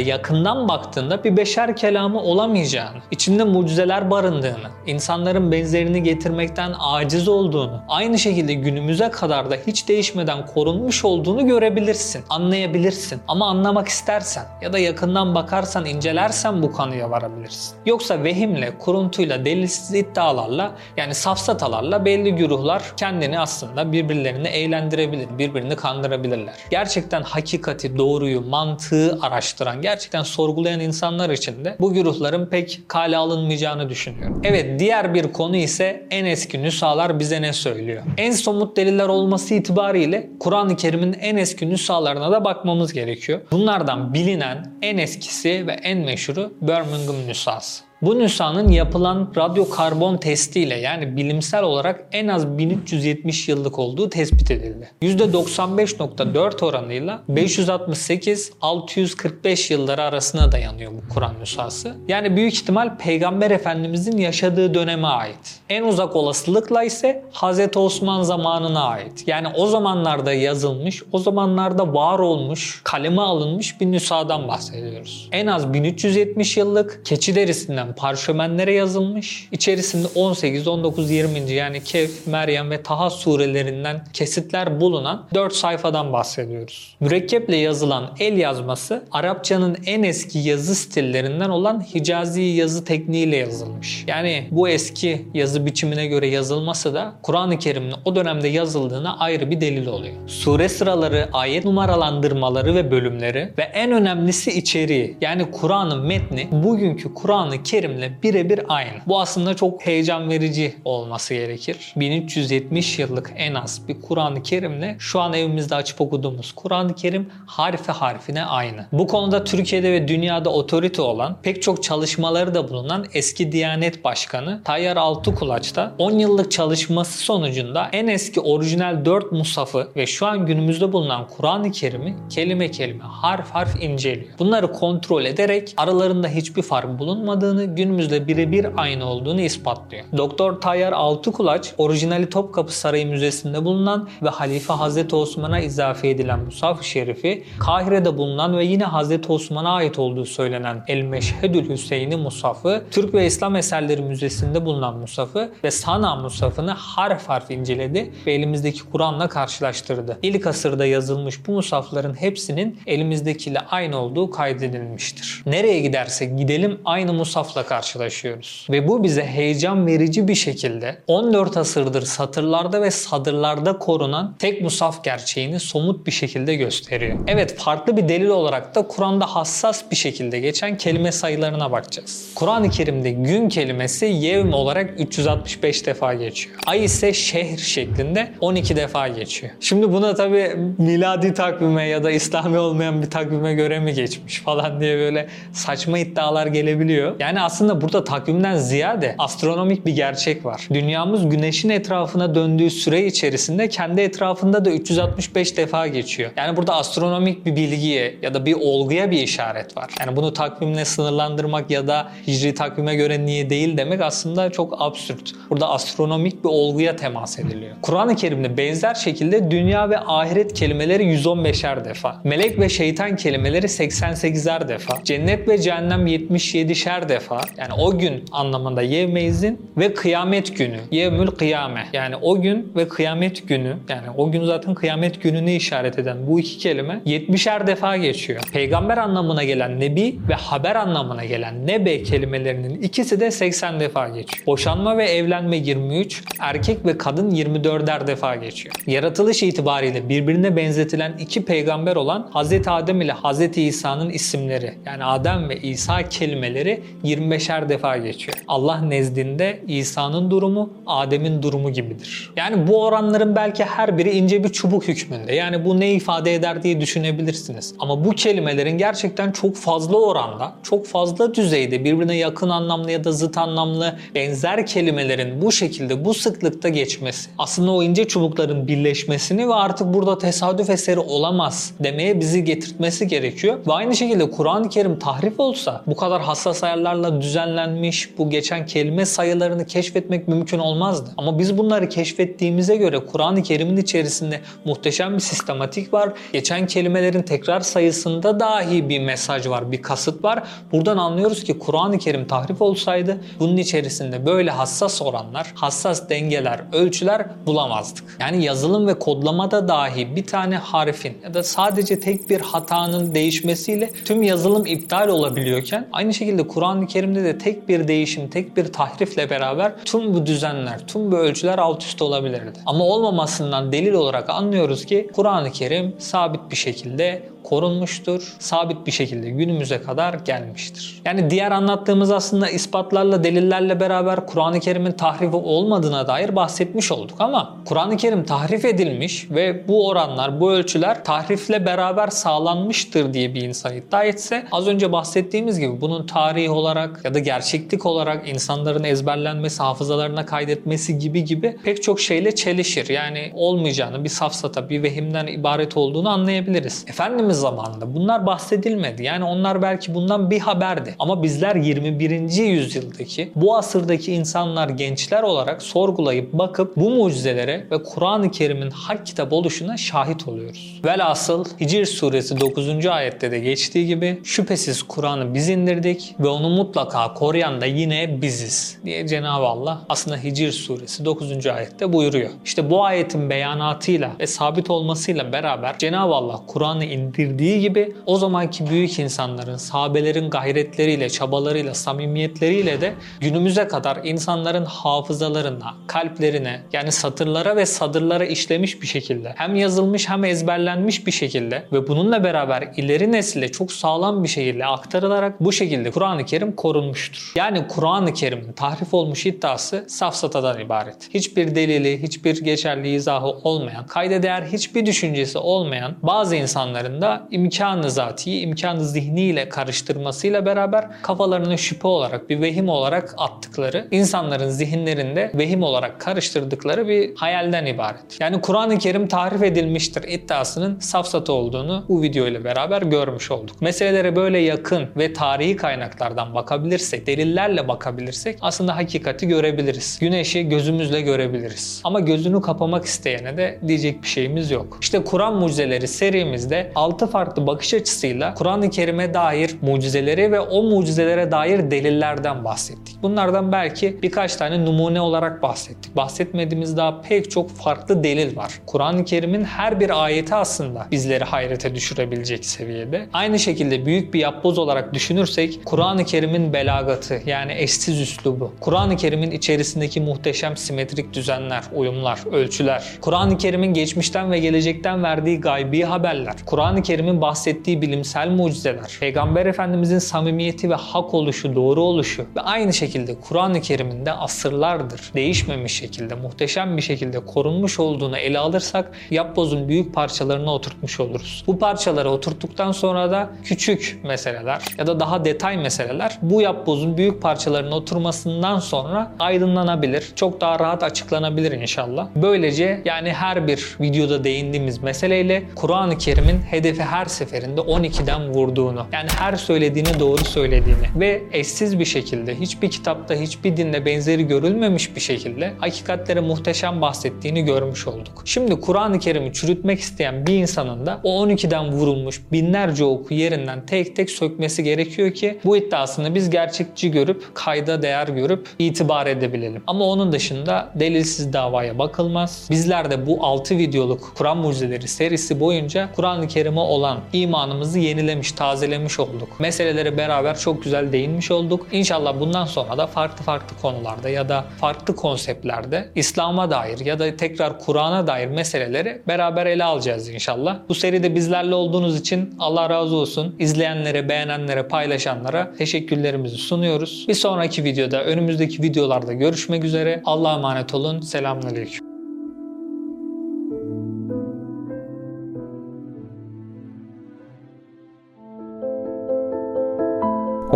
yakından 0.00 0.68
baktığında 0.68 1.24
bir 1.24 1.36
beşer 1.36 1.76
kelamı 1.76 2.20
olamayacağını, 2.20 2.98
içinde 3.10 3.44
mucizeler 3.44 4.10
barındığını, 4.10 4.68
insanların 4.86 5.52
benzerini 5.52 6.02
getirmekten 6.02 6.74
aciz 6.78 7.28
olduğunu, 7.28 7.80
aynı 7.88 8.18
şekilde 8.18 8.54
günümüze 8.54 9.10
kadar 9.10 9.50
da 9.50 9.56
hiç 9.66 9.88
değişmeden 9.88 10.46
korunmuş 10.46 11.04
olduğunu 11.04 11.46
görebilirsin, 11.46 12.24
anlayabilirsin. 12.28 13.20
Ama 13.28 13.46
anlamak 13.46 13.88
istersen 13.88 14.44
ya 14.62 14.72
da 14.72 14.78
yakından 14.78 15.34
bakarsan, 15.34 15.84
incelersen 15.84 16.62
bu 16.62 16.72
kanıya 16.72 17.10
varabilirsin. 17.10 17.76
Yoksa 17.86 18.24
vehimle, 18.24 18.78
kuruntuyla, 18.78 19.44
delilsiz 19.44 19.94
iddialarla 19.94 20.72
yani 20.96 21.14
safsatalarla 21.14 22.04
belli 22.04 22.34
güruhlar 22.34 22.82
kendini 22.96 23.40
aslında 23.40 23.92
birbirlerini 23.92 24.48
eğlendirebilir, 24.58 25.38
birbirini 25.38 25.76
kandırabilirler. 25.76 26.54
Gerçekten 26.70 27.22
hakikati, 27.22 27.98
doğruyu, 27.98 28.40
mantığı 28.40 29.18
araştıran, 29.22 29.82
gerçekten 29.82 30.22
sorgulayan 30.22 30.80
insanlar 30.80 31.30
için 31.30 31.64
de 31.64 31.76
bu 31.80 31.92
güruhların 31.92 32.46
pek 32.46 32.80
kale 32.88 33.16
alınmayacağını 33.16 33.88
düşünüyorum. 33.88 34.42
Evet 34.44 34.80
diğer 34.80 35.14
bir 35.14 35.32
konu 35.32 35.56
ise 35.56 36.06
en 36.10 36.24
eski 36.24 36.62
nüshalar 36.62 37.20
bize 37.20 37.42
ne 37.42 37.52
söylüyor? 37.52 38.02
En 38.16 38.32
somut 38.32 38.76
deliller 38.76 39.08
olması 39.08 39.54
itibariyle 39.54 40.30
Kur'an-ı 40.40 40.76
Kerim'in 40.76 41.12
en 41.12 41.36
eski 41.36 41.70
nüshalarına 41.70 42.32
da 42.32 42.44
bakmamız 42.44 42.92
gerekiyor. 42.92 43.40
Bunlardan 43.50 44.14
bilinen 44.14 44.72
en 44.82 44.98
eskisi 44.98 45.66
ve 45.66 45.72
en 45.72 45.98
meşhuru 45.98 46.52
Birmingham 46.60 47.26
nüshası. 47.26 47.87
Bu 48.02 48.18
nüshanın 48.18 48.68
yapılan 48.68 49.32
radyokarbon 49.36 50.16
testiyle 50.16 50.74
yani 50.74 51.16
bilimsel 51.16 51.62
olarak 51.62 52.06
en 52.12 52.28
az 52.28 52.58
1370 52.58 53.48
yıllık 53.48 53.78
olduğu 53.78 54.10
tespit 54.10 54.50
edildi. 54.50 54.90
%95.4 55.02 56.64
oranıyla 56.64 57.22
568-645 57.30 59.72
yılları 59.72 60.02
arasına 60.02 60.52
dayanıyor 60.52 60.92
bu 60.92 61.00
Kur'an 61.14 61.40
nüshası. 61.40 61.96
Yani 62.08 62.36
büyük 62.36 62.54
ihtimal 62.54 62.98
Peygamber 62.98 63.50
Efendimizin 63.50 64.18
yaşadığı 64.18 64.74
döneme 64.74 65.08
ait. 65.08 65.60
En 65.68 65.82
uzak 65.82 66.16
olasılıkla 66.16 66.82
ise 66.82 67.24
Hz. 67.32 67.76
Osman 67.76 68.22
zamanına 68.22 68.84
ait. 68.84 69.28
Yani 69.28 69.48
o 69.56 69.66
zamanlarda 69.66 70.32
yazılmış, 70.32 71.02
o 71.12 71.18
zamanlarda 71.18 71.94
var 71.94 72.18
olmuş, 72.18 72.80
kaleme 72.84 73.22
alınmış 73.22 73.80
bir 73.80 73.86
nüshadan 73.86 74.48
bahsediyoruz. 74.48 75.28
En 75.32 75.46
az 75.46 75.72
1370 75.72 76.56
yıllık 76.56 77.00
keçi 77.04 77.34
derisinden 77.34 77.87
parşömenlere 77.92 78.74
yazılmış. 78.74 79.48
İçerisinde 79.52 80.08
18, 80.14 80.68
19, 80.68 81.10
20. 81.10 81.52
yani 81.52 81.84
Kehf, 81.84 82.26
Meryem 82.26 82.70
ve 82.70 82.82
Taha 82.82 83.10
surelerinden 83.10 84.04
kesitler 84.12 84.80
bulunan 84.80 85.26
4 85.34 85.52
sayfadan 85.52 86.12
bahsediyoruz. 86.12 86.96
Mürekkeple 87.00 87.56
yazılan 87.56 88.10
el 88.20 88.38
yazması 88.38 89.04
Arapçanın 89.12 89.76
en 89.86 90.02
eski 90.02 90.38
yazı 90.38 90.74
stillerinden 90.74 91.48
olan 91.48 91.80
Hicazi 91.94 92.42
yazı 92.42 92.84
tekniğiyle 92.84 93.36
yazılmış. 93.36 94.04
Yani 94.06 94.48
bu 94.50 94.68
eski 94.68 95.26
yazı 95.34 95.66
biçimine 95.66 96.06
göre 96.06 96.26
yazılması 96.26 96.94
da 96.94 97.14
Kur'an-ı 97.22 97.58
Kerim'in 97.58 97.94
o 98.04 98.16
dönemde 98.16 98.48
yazıldığına 98.48 99.18
ayrı 99.18 99.50
bir 99.50 99.60
delil 99.60 99.86
oluyor. 99.86 100.14
Sure 100.26 100.68
sıraları, 100.68 101.28
ayet 101.32 101.64
numaralandırmaları 101.64 102.74
ve 102.74 102.90
bölümleri 102.90 103.52
ve 103.58 103.62
en 103.62 103.92
önemlisi 103.92 104.58
içeriği 104.58 105.16
yani 105.20 105.50
Kur'an'ın 105.50 106.06
metni 106.06 106.48
bugünkü 106.52 107.14
Kur'an-ı 107.14 107.62
Kerim'le 107.78 108.22
birebir 108.22 108.60
aynı. 108.68 108.90
Bu 109.06 109.20
aslında 109.20 109.56
çok 109.56 109.86
heyecan 109.86 110.30
verici 110.30 110.74
olması 110.84 111.34
gerekir. 111.34 111.92
1370 111.96 112.98
yıllık 112.98 113.32
en 113.36 113.54
az 113.54 113.88
bir 113.88 114.00
Kur'an-ı 114.00 114.42
Kerim'le 114.42 114.96
şu 114.98 115.20
an 115.20 115.32
evimizde 115.32 115.74
açıp 115.74 116.00
okuduğumuz 116.00 116.52
Kur'an-ı 116.52 116.94
Kerim 116.94 117.28
harfe 117.46 117.92
harfine 117.92 118.44
aynı. 118.44 118.86
Bu 118.92 119.06
konuda 119.06 119.44
Türkiye'de 119.44 119.92
ve 119.92 120.08
dünyada 120.08 120.50
otorite 120.50 121.02
olan 121.02 121.38
pek 121.42 121.62
çok 121.62 121.82
çalışmaları 121.82 122.54
da 122.54 122.68
bulunan 122.68 123.06
eski 123.14 123.52
Diyanet 123.52 124.04
Başkanı 124.04 124.60
Tayyar 124.64 124.96
Altıkulaç 124.96 125.76
da 125.76 125.94
10 125.98 126.18
yıllık 126.18 126.50
çalışması 126.50 127.18
sonucunda 127.18 127.88
en 127.92 128.06
eski 128.06 128.40
orijinal 128.40 129.04
4 129.04 129.32
musafı 129.32 129.88
ve 129.96 130.06
şu 130.06 130.26
an 130.26 130.46
günümüzde 130.46 130.92
bulunan 130.92 131.26
Kur'an-ı 131.36 131.70
Kerim'i 131.70 132.16
kelime 132.30 132.70
kelime 132.70 133.04
harf 133.04 133.50
harf 133.50 133.82
inceliyor. 133.82 134.28
Bunları 134.38 134.72
kontrol 134.72 135.24
ederek 135.24 135.74
aralarında 135.76 136.28
hiçbir 136.28 136.62
fark 136.62 136.98
bulunmadığını, 136.98 137.67
günümüzde 137.76 138.28
birebir 138.28 138.66
aynı 138.76 139.06
olduğunu 139.06 139.40
ispatlıyor. 139.40 140.04
Doktor 140.16 140.60
Tayyar 140.60 140.92
Altıkulaç 140.92 141.74
orijinali 141.78 142.28
Topkapı 142.28 142.76
Sarayı 142.76 143.06
Müzesi'nde 143.06 143.64
bulunan 143.64 144.08
ve 144.22 144.28
Halife 144.28 144.72
Hazreti 144.72 145.16
Osman'a 145.16 145.60
izafe 145.60 146.08
edilen 146.08 146.40
Musaf-ı 146.40 146.84
Şerif'i 146.84 147.44
Kahire'de 147.58 148.18
bulunan 148.18 148.58
ve 148.58 148.64
yine 148.64 148.84
Hazreti 148.84 149.32
Osman'a 149.32 149.70
ait 149.70 149.98
olduğu 149.98 150.24
söylenen 150.24 150.84
El 150.88 151.02
Meşhedül 151.02 151.70
Hüseyin'i 151.70 152.16
Musaf'ı, 152.16 152.84
Türk 152.90 153.14
ve 153.14 153.26
İslam 153.26 153.56
Eserleri 153.56 154.02
Müzesi'nde 154.02 154.64
bulunan 154.64 154.96
Musaf'ı 154.98 155.50
ve 155.64 155.70
Sana 155.70 156.16
Musaf'ını 156.16 156.70
harf 156.70 157.28
harf 157.28 157.50
inceledi 157.50 158.12
ve 158.26 158.32
elimizdeki 158.32 158.82
Kur'an'la 158.92 159.28
karşılaştırdı. 159.28 160.18
İlk 160.22 160.46
asırda 160.46 160.86
yazılmış 160.86 161.46
bu 161.46 161.52
musafların 161.52 162.14
hepsinin 162.20 162.78
elimizdekiyle 162.86 163.60
aynı 163.60 163.98
olduğu 163.98 164.30
kaydedilmiştir. 164.30 165.42
Nereye 165.46 165.80
gidersek 165.80 166.38
gidelim 166.38 166.80
aynı 166.84 167.12
musafla 167.12 167.57
karşılaşıyoruz. 167.66 168.66
Ve 168.70 168.88
bu 168.88 169.02
bize 169.02 169.24
heyecan 169.24 169.86
verici 169.86 170.28
bir 170.28 170.34
şekilde 170.34 170.98
14 171.06 171.56
asırdır 171.56 172.02
satırlarda 172.02 172.82
ve 172.82 172.90
sadırlarda 172.90 173.78
korunan 173.78 174.34
tek 174.38 174.62
musaf 174.62 175.04
gerçeğini 175.04 175.60
somut 175.60 176.06
bir 176.06 176.12
şekilde 176.12 176.54
gösteriyor. 176.54 177.18
Evet 177.26 177.58
farklı 177.58 177.96
bir 177.96 178.08
delil 178.08 178.28
olarak 178.28 178.74
da 178.74 178.82
Kur'an'da 178.82 179.26
hassas 179.26 179.82
bir 179.90 179.96
şekilde 179.96 180.40
geçen 180.40 180.76
kelime 180.76 181.12
sayılarına 181.12 181.72
bakacağız. 181.72 182.24
Kur'an-ı 182.34 182.70
Kerim'de 182.70 183.10
gün 183.10 183.48
kelimesi 183.48 184.06
yevm 184.06 184.52
olarak 184.52 185.00
365 185.00 185.86
defa 185.86 186.14
geçiyor. 186.14 186.56
Ay 186.66 186.84
ise 186.84 187.12
şehir 187.12 187.58
şeklinde 187.58 188.32
12 188.40 188.76
defa 188.76 189.08
geçiyor. 189.08 189.52
Şimdi 189.60 189.92
buna 189.92 190.14
tabi 190.14 190.56
miladi 190.78 191.34
takvime 191.34 191.88
ya 191.88 192.04
da 192.04 192.10
İslami 192.10 192.58
olmayan 192.58 193.02
bir 193.02 193.10
takvime 193.10 193.54
göre 193.54 193.80
mi 193.80 193.94
geçmiş 193.94 194.40
falan 194.40 194.80
diye 194.80 194.96
böyle 194.98 195.28
saçma 195.52 195.98
iddialar 195.98 196.46
gelebiliyor. 196.46 197.14
Yani 197.20 197.40
aslında 197.48 197.80
burada 197.80 198.04
takvimden 198.04 198.56
ziyade 198.56 199.14
astronomik 199.18 199.86
bir 199.86 199.92
gerçek 199.92 200.44
var. 200.44 200.68
Dünyamız 200.72 201.28
güneşin 201.28 201.68
etrafına 201.68 202.34
döndüğü 202.34 202.70
süre 202.70 203.06
içerisinde 203.06 203.68
kendi 203.68 204.00
etrafında 204.00 204.64
da 204.64 204.70
365 204.70 205.56
defa 205.56 205.86
geçiyor. 205.86 206.30
Yani 206.36 206.56
burada 206.56 206.74
astronomik 206.74 207.46
bir 207.46 207.56
bilgiye 207.56 208.18
ya 208.22 208.34
da 208.34 208.46
bir 208.46 208.54
olguya 208.54 209.10
bir 209.10 209.22
işaret 209.22 209.76
var. 209.76 209.90
Yani 210.00 210.16
bunu 210.16 210.32
takvimle 210.32 210.84
sınırlandırmak 210.84 211.70
ya 211.70 211.88
da 211.88 212.08
hicri 212.26 212.54
takvime 212.54 212.94
göre 212.94 213.26
niye 213.26 213.50
değil 213.50 213.76
demek 213.76 214.00
aslında 214.00 214.50
çok 214.50 214.82
absürt. 214.82 215.32
Burada 215.50 215.68
astronomik 215.68 216.44
bir 216.44 216.48
olguya 216.48 216.96
temas 216.96 217.38
ediliyor. 217.38 217.76
Kur'an-ı 217.82 218.16
Kerim'de 218.16 218.56
benzer 218.56 218.94
şekilde 218.94 219.50
dünya 219.50 219.90
ve 219.90 219.98
ahiret 219.98 220.54
kelimeleri 220.54 221.02
115'er 221.02 221.84
defa. 221.84 222.20
Melek 222.24 222.58
ve 222.60 222.68
şeytan 222.68 223.16
kelimeleri 223.16 223.66
88'er 223.66 224.68
defa. 224.68 224.94
Cennet 225.04 225.48
ve 225.48 225.58
cehennem 225.58 226.06
77'şer 226.06 227.08
defa. 227.08 227.37
Yani 227.56 227.72
o 227.78 227.98
gün 227.98 228.24
anlamında 228.32 228.82
yevmeyizin 228.82 229.70
ve 229.76 229.94
kıyamet 229.94 230.56
günü. 230.56 230.76
Yevmül 230.90 231.26
kıyame. 231.26 231.86
Yani 231.92 232.16
o 232.16 232.40
gün 232.40 232.72
ve 232.76 232.88
kıyamet 232.88 233.48
günü. 233.48 233.76
Yani 233.88 234.06
o 234.16 234.32
gün 234.32 234.44
zaten 234.44 234.74
kıyamet 234.74 235.22
gününü 235.22 235.50
işaret 235.50 235.98
eden 235.98 236.26
bu 236.26 236.40
iki 236.40 236.58
kelime 236.58 237.00
70'er 237.06 237.66
defa 237.66 237.96
geçiyor. 237.96 238.40
Peygamber 238.52 238.98
anlamına 238.98 239.44
gelen 239.44 239.80
nebi 239.80 240.18
ve 240.28 240.34
haber 240.34 240.76
anlamına 240.76 241.24
gelen 241.24 241.66
nebe 241.66 242.02
kelimelerinin 242.02 242.82
ikisi 242.82 243.20
de 243.20 243.30
80 243.30 243.80
defa 243.80 244.08
geçiyor. 244.08 244.46
Boşanma 244.46 244.96
ve 244.96 245.04
evlenme 245.04 245.56
23, 245.56 246.22
erkek 246.40 246.86
ve 246.86 246.98
kadın 246.98 247.30
24'er 247.30 248.06
defa 248.06 248.36
geçiyor. 248.36 248.74
Yaratılış 248.86 249.42
itibariyle 249.42 250.08
birbirine 250.08 250.56
benzetilen 250.56 251.12
iki 251.18 251.44
peygamber 251.44 251.96
olan 251.96 252.30
Hz. 252.34 252.68
Adem 252.68 253.00
ile 253.00 253.12
Hz. 253.12 253.58
İsa'nın 253.58 254.10
isimleri 254.10 254.74
yani 254.86 255.04
Adem 255.04 255.48
ve 255.48 255.56
İsa 255.56 256.08
kelimeleri 256.08 256.82
25'er 257.18 257.68
defa 257.68 257.96
geçiyor. 257.96 258.38
Allah 258.48 258.80
nezdinde 258.80 259.60
İsa'nın 259.68 260.30
durumu 260.30 260.70
Adem'in 260.86 261.42
durumu 261.42 261.70
gibidir. 261.70 262.32
Yani 262.36 262.68
bu 262.68 262.84
oranların 262.84 263.36
belki 263.36 263.64
her 263.64 263.98
biri 263.98 264.10
ince 264.10 264.44
bir 264.44 264.48
çubuk 264.48 264.88
hükmünde. 264.88 265.34
Yani 265.34 265.64
bu 265.64 265.80
ne 265.80 265.92
ifade 265.92 266.34
eder 266.34 266.62
diye 266.62 266.80
düşünebilirsiniz. 266.80 267.74
Ama 267.78 268.04
bu 268.04 268.10
kelimelerin 268.10 268.78
gerçekten 268.78 269.32
çok 269.32 269.56
fazla 269.56 269.96
oranda, 269.96 270.52
çok 270.62 270.86
fazla 270.86 271.34
düzeyde 271.34 271.84
birbirine 271.84 272.16
yakın 272.16 272.48
anlamlı 272.48 272.90
ya 272.90 273.04
da 273.04 273.12
zıt 273.12 273.38
anlamlı 273.38 273.98
benzer 274.14 274.66
kelimelerin 274.66 275.42
bu 275.42 275.52
şekilde 275.52 276.04
bu 276.04 276.14
sıklıkta 276.14 276.68
geçmesi 276.68 277.30
aslında 277.38 277.70
o 277.70 277.82
ince 277.82 278.08
çubukların 278.08 278.68
birleşmesini 278.68 279.48
ve 279.48 279.54
artık 279.54 279.94
burada 279.94 280.18
tesadüf 280.18 280.70
eseri 280.70 281.00
olamaz 281.00 281.74
demeye 281.80 282.20
bizi 282.20 282.44
getirtmesi 282.44 283.06
gerekiyor. 283.06 283.58
Ve 283.66 283.72
aynı 283.72 283.96
şekilde 283.96 284.30
Kur'an-ı 284.30 284.68
Kerim 284.68 284.98
tahrif 284.98 285.40
olsa 285.40 285.82
bu 285.86 285.96
kadar 285.96 286.22
hassas 286.22 286.64
ayarlarla 286.64 287.07
tarafından 287.08 287.20
düzenlenmiş 287.20 288.18
bu 288.18 288.30
geçen 288.30 288.66
kelime 288.66 289.06
sayılarını 289.06 289.66
keşfetmek 289.66 290.28
mümkün 290.28 290.58
olmazdı. 290.58 291.10
Ama 291.16 291.38
biz 291.38 291.58
bunları 291.58 291.88
keşfettiğimize 291.88 292.76
göre 292.76 292.98
Kur'an-ı 292.98 293.42
Kerim'in 293.42 293.76
içerisinde 293.76 294.40
muhteşem 294.64 295.14
bir 295.14 295.20
sistematik 295.20 295.92
var. 295.92 296.12
Geçen 296.32 296.66
kelimelerin 296.66 297.22
tekrar 297.22 297.60
sayısında 297.60 298.40
dahi 298.40 298.88
bir 298.88 299.00
mesaj 299.00 299.48
var, 299.48 299.72
bir 299.72 299.82
kasıt 299.82 300.24
var. 300.24 300.42
Buradan 300.72 300.98
anlıyoruz 300.98 301.44
ki 301.44 301.58
Kur'an-ı 301.58 301.98
Kerim 301.98 302.26
tahrif 302.26 302.62
olsaydı 302.62 303.18
bunun 303.40 303.56
içerisinde 303.56 304.26
böyle 304.26 304.50
hassas 304.50 305.02
oranlar, 305.02 305.52
hassas 305.54 306.08
dengeler, 306.08 306.60
ölçüler 306.72 307.26
bulamazdık. 307.46 308.04
Yani 308.20 308.44
yazılım 308.44 308.86
ve 308.86 308.98
kodlamada 308.98 309.68
dahi 309.68 310.16
bir 310.16 310.26
tane 310.26 310.56
harfin 310.56 311.18
ya 311.24 311.34
da 311.34 311.42
sadece 311.42 312.00
tek 312.00 312.30
bir 312.30 312.40
hatanın 312.40 313.14
değişmesiyle 313.14 313.90
tüm 314.04 314.22
yazılım 314.22 314.66
iptal 314.66 315.08
olabiliyorken 315.08 315.88
aynı 315.92 316.14
şekilde 316.14 316.46
Kur'an-ı 316.48 316.86
Kerim'de 316.98 317.24
de 317.24 317.38
tek 317.38 317.68
bir 317.68 317.88
değişim, 317.88 318.28
tek 318.28 318.56
bir 318.56 318.72
tahrifle 318.72 319.30
beraber 319.30 319.72
tüm 319.84 320.14
bu 320.14 320.26
düzenler, 320.26 320.86
tüm 320.86 321.12
bu 321.12 321.16
ölçüler 321.16 321.58
alt 321.58 321.82
üst 321.82 322.02
olabilirdi. 322.02 322.58
Ama 322.66 322.84
olmamasından 322.84 323.72
delil 323.72 323.92
olarak 323.92 324.30
anlıyoruz 324.30 324.86
ki 324.86 325.10
Kur'an-ı 325.12 325.52
Kerim 325.52 325.94
sabit 325.98 326.50
bir 326.50 326.56
şekilde 326.56 327.22
korunmuştur. 327.48 328.36
Sabit 328.38 328.86
bir 328.86 328.92
şekilde 328.92 329.30
günümüze 329.30 329.82
kadar 329.82 330.14
gelmiştir. 330.14 331.02
Yani 331.04 331.30
diğer 331.30 331.50
anlattığımız 331.50 332.10
aslında 332.10 332.50
ispatlarla, 332.50 333.24
delillerle 333.24 333.80
beraber 333.80 334.26
Kur'an-ı 334.26 334.60
Kerim'in 334.60 334.92
tahrifi 334.92 335.36
olmadığına 335.36 336.08
dair 336.08 336.36
bahsetmiş 336.36 336.92
olduk 336.92 337.20
ama 337.20 337.56
Kur'an-ı 337.64 337.96
Kerim 337.96 338.24
tahrif 338.24 338.64
edilmiş 338.64 339.30
ve 339.30 339.68
bu 339.68 339.88
oranlar, 339.88 340.40
bu 340.40 340.52
ölçüler 340.52 341.04
tahrifle 341.04 341.66
beraber 341.66 342.08
sağlanmıştır 342.08 343.14
diye 343.14 343.34
bir 343.34 343.42
insan 343.42 343.76
iddia 343.76 344.04
etse 344.04 344.46
az 344.52 344.66
önce 344.66 344.92
bahsettiğimiz 344.92 345.58
gibi 345.58 345.80
bunun 345.80 346.06
tarih 346.06 346.52
olarak 346.52 347.04
ya 347.04 347.14
da 347.14 347.18
gerçeklik 347.18 347.86
olarak 347.86 348.28
insanların 348.28 348.84
ezberlenmesi, 348.84 349.62
hafızalarına 349.62 350.26
kaydetmesi 350.26 350.98
gibi 350.98 351.24
gibi 351.24 351.56
pek 351.64 351.82
çok 351.82 352.00
şeyle 352.00 352.34
çelişir. 352.34 352.88
Yani 352.88 353.32
olmayacağını, 353.34 354.04
bir 354.04 354.08
safsata, 354.08 354.68
bir 354.70 354.82
vehimden 354.82 355.26
ibaret 355.26 355.76
olduğunu 355.76 356.08
anlayabiliriz. 356.08 356.84
Efendimiz 356.88 357.37
zamanında 357.38 357.94
bunlar 357.94 358.26
bahsedilmedi. 358.26 359.02
Yani 359.02 359.24
onlar 359.24 359.62
belki 359.62 359.94
bundan 359.94 360.30
bir 360.30 360.40
haberdi. 360.40 360.94
Ama 360.98 361.22
bizler 361.22 361.56
21. 361.56 362.10
yüzyıldaki 362.42 363.32
bu 363.34 363.56
asırdaki 363.56 364.12
insanlar 364.12 364.68
gençler 364.68 365.22
olarak 365.22 365.62
sorgulayıp 365.62 366.32
bakıp 366.32 366.76
bu 366.76 366.90
mucizelere 366.90 367.66
ve 367.70 367.82
Kur'an-ı 367.82 368.30
Kerim'in 368.30 368.70
hak 368.70 369.06
kitap 369.06 369.32
oluşuna 369.32 369.76
şahit 369.76 370.28
oluyoruz. 370.28 370.80
Velhasıl 370.84 371.44
Hicr 371.60 371.84
suresi 371.84 372.40
9. 372.40 372.86
ayette 372.86 373.30
de 373.30 373.38
geçtiği 373.38 373.86
gibi 373.86 374.20
şüphesiz 374.24 374.82
Kur'an'ı 374.82 375.34
biz 375.34 375.48
indirdik 375.48 376.14
ve 376.20 376.28
onu 376.28 376.48
mutlaka 376.48 377.14
koruyan 377.14 377.60
da 377.60 377.66
yine 377.66 378.22
biziz 378.22 378.78
diye 378.84 379.06
Cenab-ı 379.06 379.46
Allah 379.46 379.82
aslında 379.88 380.16
Hicr 380.16 380.52
suresi 380.52 381.04
9. 381.04 381.46
ayette 381.46 381.92
buyuruyor. 381.92 382.30
İşte 382.44 382.70
bu 382.70 382.84
ayetin 382.84 383.30
beyanatıyla 383.30 384.12
ve 384.20 384.26
sabit 384.26 384.70
olmasıyla 384.70 385.32
beraber 385.32 385.78
Cenab-ı 385.78 386.14
Allah 386.14 386.40
Kur'an'ı 386.46 386.84
indirdiği 387.28 387.60
gibi 387.60 387.94
o 388.06 388.16
zamanki 388.16 388.70
büyük 388.70 388.98
insanların, 388.98 389.56
sahabelerin 389.56 390.30
gayretleriyle, 390.30 391.10
çabalarıyla, 391.10 391.74
samimiyetleriyle 391.74 392.80
de 392.80 392.94
günümüze 393.20 393.68
kadar 393.68 394.00
insanların 394.04 394.64
hafızalarına, 394.64 395.74
kalplerine 395.86 396.62
yani 396.72 396.92
satırlara 396.92 397.56
ve 397.56 397.66
sadırlara 397.66 398.24
işlemiş 398.24 398.82
bir 398.82 398.86
şekilde 398.86 399.32
hem 399.36 399.56
yazılmış 399.56 400.08
hem 400.08 400.24
ezberlenmiş 400.24 401.06
bir 401.06 401.12
şekilde 401.12 401.64
ve 401.72 401.88
bununla 401.88 402.24
beraber 402.24 402.68
ileri 402.76 403.12
nesile 403.12 403.48
çok 403.48 403.72
sağlam 403.72 404.22
bir 404.22 404.28
şekilde 404.28 404.66
aktarılarak 404.66 405.40
bu 405.40 405.52
şekilde 405.52 405.90
Kur'an-ı 405.90 406.24
Kerim 406.24 406.56
korunmuştur. 406.56 407.32
Yani 407.36 407.68
Kur'an-ı 407.68 408.12
Kerim'in 408.12 408.52
tahrif 408.52 408.94
olmuş 408.94 409.26
iddiası 409.26 409.84
safsatadan 409.88 410.60
ibaret. 410.60 411.14
Hiçbir 411.14 411.54
delili, 411.54 412.02
hiçbir 412.02 412.44
geçerli 412.44 412.94
izahı 412.94 413.26
olmayan, 413.26 413.86
kayda 413.86 414.22
değer 414.22 414.42
hiçbir 414.42 414.86
düşüncesi 414.86 415.38
olmayan 415.38 415.96
bazı 416.02 416.36
insanların 416.36 417.00
da 417.02 417.07
imkanı 417.30 417.90
zati, 417.90 418.40
imkanı 418.40 418.84
zihniyle 418.84 419.48
karıştırmasıyla 419.48 420.46
beraber 420.46 421.02
kafalarına 421.02 421.56
şüphe 421.56 421.88
olarak, 421.88 422.30
bir 422.30 422.40
vehim 422.40 422.68
olarak 422.68 423.14
attıkları, 423.16 423.88
insanların 423.90 424.48
zihinlerinde 424.48 425.32
vehim 425.34 425.62
olarak 425.62 426.00
karıştırdıkları 426.00 426.88
bir 426.88 427.16
hayalden 427.16 427.66
ibaret. 427.66 428.20
Yani 428.20 428.40
Kur'an-ı 428.40 428.78
Kerim 428.78 429.08
tahrif 429.08 429.42
edilmiştir 429.42 430.02
iddiasının 430.08 430.78
safsata 430.78 431.32
olduğunu 431.32 431.84
bu 431.88 432.02
video 432.02 432.26
ile 432.26 432.44
beraber 432.44 432.82
görmüş 432.82 433.30
olduk. 433.30 433.62
Meselelere 433.62 434.16
böyle 434.16 434.38
yakın 434.38 434.88
ve 434.96 435.12
tarihi 435.12 435.56
kaynaklardan 435.56 436.34
bakabilirsek, 436.34 437.06
delillerle 437.06 437.68
bakabilirsek 437.68 438.38
aslında 438.40 438.76
hakikati 438.76 439.28
görebiliriz. 439.28 439.98
Güneşi 440.00 440.48
gözümüzle 440.48 441.00
görebiliriz. 441.00 441.80
Ama 441.84 442.00
gözünü 442.00 442.40
kapamak 442.40 442.84
isteyene 442.84 443.36
de 443.36 443.58
diyecek 443.66 444.02
bir 444.02 444.08
şeyimiz 444.08 444.50
yok. 444.50 444.78
İşte 444.80 445.04
Kur'an 445.04 445.34
mucizeleri 445.36 445.88
serimizde 445.88 446.72
6 446.74 446.97
farklı 447.06 447.46
bakış 447.46 447.74
açısıyla 447.74 448.34
Kur'an-ı 448.34 448.70
Kerim'e 448.70 449.14
dair 449.14 449.56
mucizeleri 449.62 450.32
ve 450.32 450.40
o 450.40 450.62
mucizelere 450.62 451.30
dair 451.30 451.70
delillerden 451.70 452.44
bahsettik. 452.44 453.02
Bunlardan 453.02 453.52
belki 453.52 454.02
birkaç 454.02 454.36
tane 454.36 454.64
numune 454.64 455.00
olarak 455.00 455.42
bahsettik. 455.42 455.96
Bahsetmediğimiz 455.96 456.76
daha 456.76 457.00
pek 457.00 457.30
çok 457.30 457.50
farklı 457.50 458.04
delil 458.04 458.36
var. 458.36 458.52
Kur'an-ı 458.66 459.04
Kerim'in 459.04 459.44
her 459.44 459.80
bir 459.80 460.04
ayeti 460.04 460.34
aslında 460.34 460.86
bizleri 460.90 461.24
hayrete 461.24 461.74
düşürebilecek 461.74 462.44
seviyede. 462.44 463.08
Aynı 463.12 463.38
şekilde 463.38 463.86
büyük 463.86 464.14
bir 464.14 464.20
yapboz 464.20 464.58
olarak 464.58 464.94
düşünürsek 464.94 465.60
Kur'an-ı 465.64 466.04
Kerim'in 466.04 466.52
belagatı 466.52 467.22
yani 467.26 467.52
eşsiz 467.56 468.00
üslubu, 468.00 468.52
Kur'an-ı 468.60 468.96
Kerim'in 468.96 469.30
içerisindeki 469.30 470.00
muhteşem 470.00 470.56
simetrik 470.56 471.14
düzenler, 471.14 471.64
uyumlar, 471.74 472.20
ölçüler, 472.32 472.84
Kur'an-ı 473.00 473.38
Kerim'in 473.38 473.74
geçmişten 473.74 474.30
ve 474.30 474.38
gelecekten 474.38 475.02
verdiği 475.02 475.40
gaybi 475.40 475.82
haberler, 475.82 476.34
Kur'an-ı 476.46 476.82
Kerim'in 476.88 477.20
bahsettiği 477.20 477.82
bilimsel 477.82 478.28
mucizeler, 478.28 478.96
Peygamber 479.00 479.46
Efendimizin 479.46 479.98
samimiyeti 479.98 480.70
ve 480.70 480.74
hak 480.74 481.14
oluşu, 481.14 481.54
doğru 481.54 481.82
oluşu 481.82 482.26
ve 482.36 482.40
aynı 482.40 482.72
şekilde 482.72 483.14
Kur'an-ı 483.20 483.60
Kerim'in 483.60 484.06
de 484.06 484.12
asırlardır 484.12 485.00
değişmemiş 485.14 485.72
şekilde, 485.72 486.14
muhteşem 486.14 486.76
bir 486.76 486.82
şekilde 486.82 487.24
korunmuş 487.24 487.80
olduğunu 487.80 488.16
ele 488.16 488.38
alırsak 488.38 488.92
yapbozun 489.10 489.68
büyük 489.68 489.94
parçalarını 489.94 490.52
oturtmuş 490.52 491.00
oluruz. 491.00 491.44
Bu 491.46 491.58
parçaları 491.58 492.10
oturttuktan 492.10 492.72
sonra 492.72 493.10
da 493.10 493.30
küçük 493.44 494.00
meseleler 494.04 494.62
ya 494.78 494.86
da 494.86 495.00
daha 495.00 495.24
detay 495.24 495.56
meseleler 495.56 496.18
bu 496.22 496.42
yapbozun 496.42 496.96
büyük 496.96 497.22
parçalarının 497.22 497.72
oturmasından 497.72 498.58
sonra 498.58 499.12
aydınlanabilir. 499.18 500.12
Çok 500.14 500.40
daha 500.40 500.58
rahat 500.58 500.82
açıklanabilir 500.82 501.52
inşallah. 501.52 502.08
Böylece 502.16 502.82
yani 502.84 503.12
her 503.12 503.46
bir 503.46 503.76
videoda 503.80 504.24
değindiğimiz 504.24 504.82
meseleyle 504.82 505.42
Kur'an-ı 505.54 505.98
Kerim'in 505.98 506.40
hedefi 506.78 506.90
her 506.90 507.04
seferinde 507.04 507.60
12'den 507.60 508.28
vurduğunu 508.28 508.86
yani 508.92 509.08
her 509.18 509.36
söylediğini 509.36 510.00
doğru 510.00 510.24
söylediğini 510.24 510.86
ve 510.96 511.22
eşsiz 511.32 511.78
bir 511.78 511.84
şekilde 511.84 512.34
hiçbir 512.34 512.70
kitapta 512.70 513.14
hiçbir 513.14 513.56
dinde 513.56 513.84
benzeri 513.84 514.26
görülmemiş 514.26 514.96
bir 514.96 515.00
şekilde 515.00 515.52
hakikatlere 515.58 516.20
muhteşem 516.20 516.80
bahsettiğini 516.80 517.44
görmüş 517.44 517.86
olduk. 517.86 518.22
Şimdi 518.24 518.60
Kur'an-ı 518.60 518.98
Kerim'i 518.98 519.32
çürütmek 519.32 519.80
isteyen 519.80 520.26
bir 520.26 520.34
insanın 520.34 520.86
da 520.86 521.00
o 521.02 521.26
12'den 521.26 521.72
vurulmuş 521.72 522.22
binlerce 522.32 522.84
oku 522.84 523.14
yerinden 523.14 523.66
tek 523.66 523.96
tek 523.96 524.10
sökmesi 524.10 524.64
gerekiyor 524.64 525.14
ki 525.14 525.38
bu 525.44 525.56
iddiasını 525.56 526.14
biz 526.14 526.30
gerçekçi 526.30 526.90
görüp 526.90 527.34
kayda 527.34 527.82
değer 527.82 528.08
görüp 528.08 528.48
itibar 528.58 529.06
edebilelim. 529.06 529.62
Ama 529.66 529.84
onun 529.84 530.12
dışında 530.12 530.72
delilsiz 530.74 531.32
davaya 531.32 531.78
bakılmaz. 531.78 532.48
Bizler 532.50 532.90
de 532.90 533.06
bu 533.06 533.24
6 533.24 533.58
videoluk 533.58 534.12
Kur'an 534.14 534.36
mucizeleri 534.36 534.88
serisi 534.88 535.40
boyunca 535.40 535.88
Kur'an-ı 535.96 536.28
Kerim'e 536.28 536.67
olan 536.68 536.98
imanımızı 537.12 537.78
yenilemiş, 537.78 538.32
tazelemiş 538.32 539.00
olduk. 539.00 539.40
Meselelere 539.40 539.96
beraber 539.96 540.38
çok 540.38 540.64
güzel 540.64 540.92
değinmiş 540.92 541.30
olduk. 541.30 541.66
İnşallah 541.72 542.20
bundan 542.20 542.44
sonra 542.44 542.78
da 542.78 542.86
farklı 542.86 543.24
farklı 543.24 543.56
konularda 543.62 544.08
ya 544.08 544.28
da 544.28 544.44
farklı 544.60 544.96
konseptlerde 544.96 545.88
İslam'a 545.94 546.50
dair 546.50 546.78
ya 546.78 546.98
da 546.98 547.16
tekrar 547.16 547.58
Kur'an'a 547.58 548.06
dair 548.06 548.26
meseleleri 548.26 549.02
beraber 549.08 549.46
ele 549.46 549.64
alacağız 549.64 550.08
inşallah. 550.08 550.58
Bu 550.68 550.74
seride 550.74 551.14
bizlerle 551.14 551.54
olduğunuz 551.54 552.00
için 552.00 552.34
Allah 552.38 552.70
razı 552.70 552.96
olsun. 552.96 553.36
İzleyenlere, 553.38 554.08
beğenenlere, 554.08 554.62
paylaşanlara 554.62 555.52
teşekkürlerimizi 555.58 556.36
sunuyoruz. 556.36 557.04
Bir 557.08 557.14
sonraki 557.14 557.64
videoda, 557.64 558.04
önümüzdeki 558.04 558.62
videolarda 558.62 559.12
görüşmek 559.12 559.64
üzere. 559.64 560.02
Allah'a 560.04 560.34
emanet 560.34 560.74
olun. 560.74 561.00
Selamünaleyküm. 561.00 561.87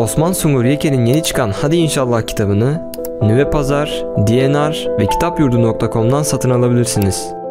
Osman 0.02 0.32
Sungur 0.32 0.64
Yeke'nin 0.64 1.06
yeni 1.06 1.22
çıkan 1.22 1.50
Hadi 1.50 1.76
İnşallah 1.76 2.22
kitabını 2.22 2.92
Nüve 3.22 3.50
Pazar, 3.50 4.04
DNR 4.16 4.98
ve 4.98 5.06
kitapyurdu.com'dan 5.06 6.22
satın 6.22 6.50
alabilirsiniz. 6.50 7.41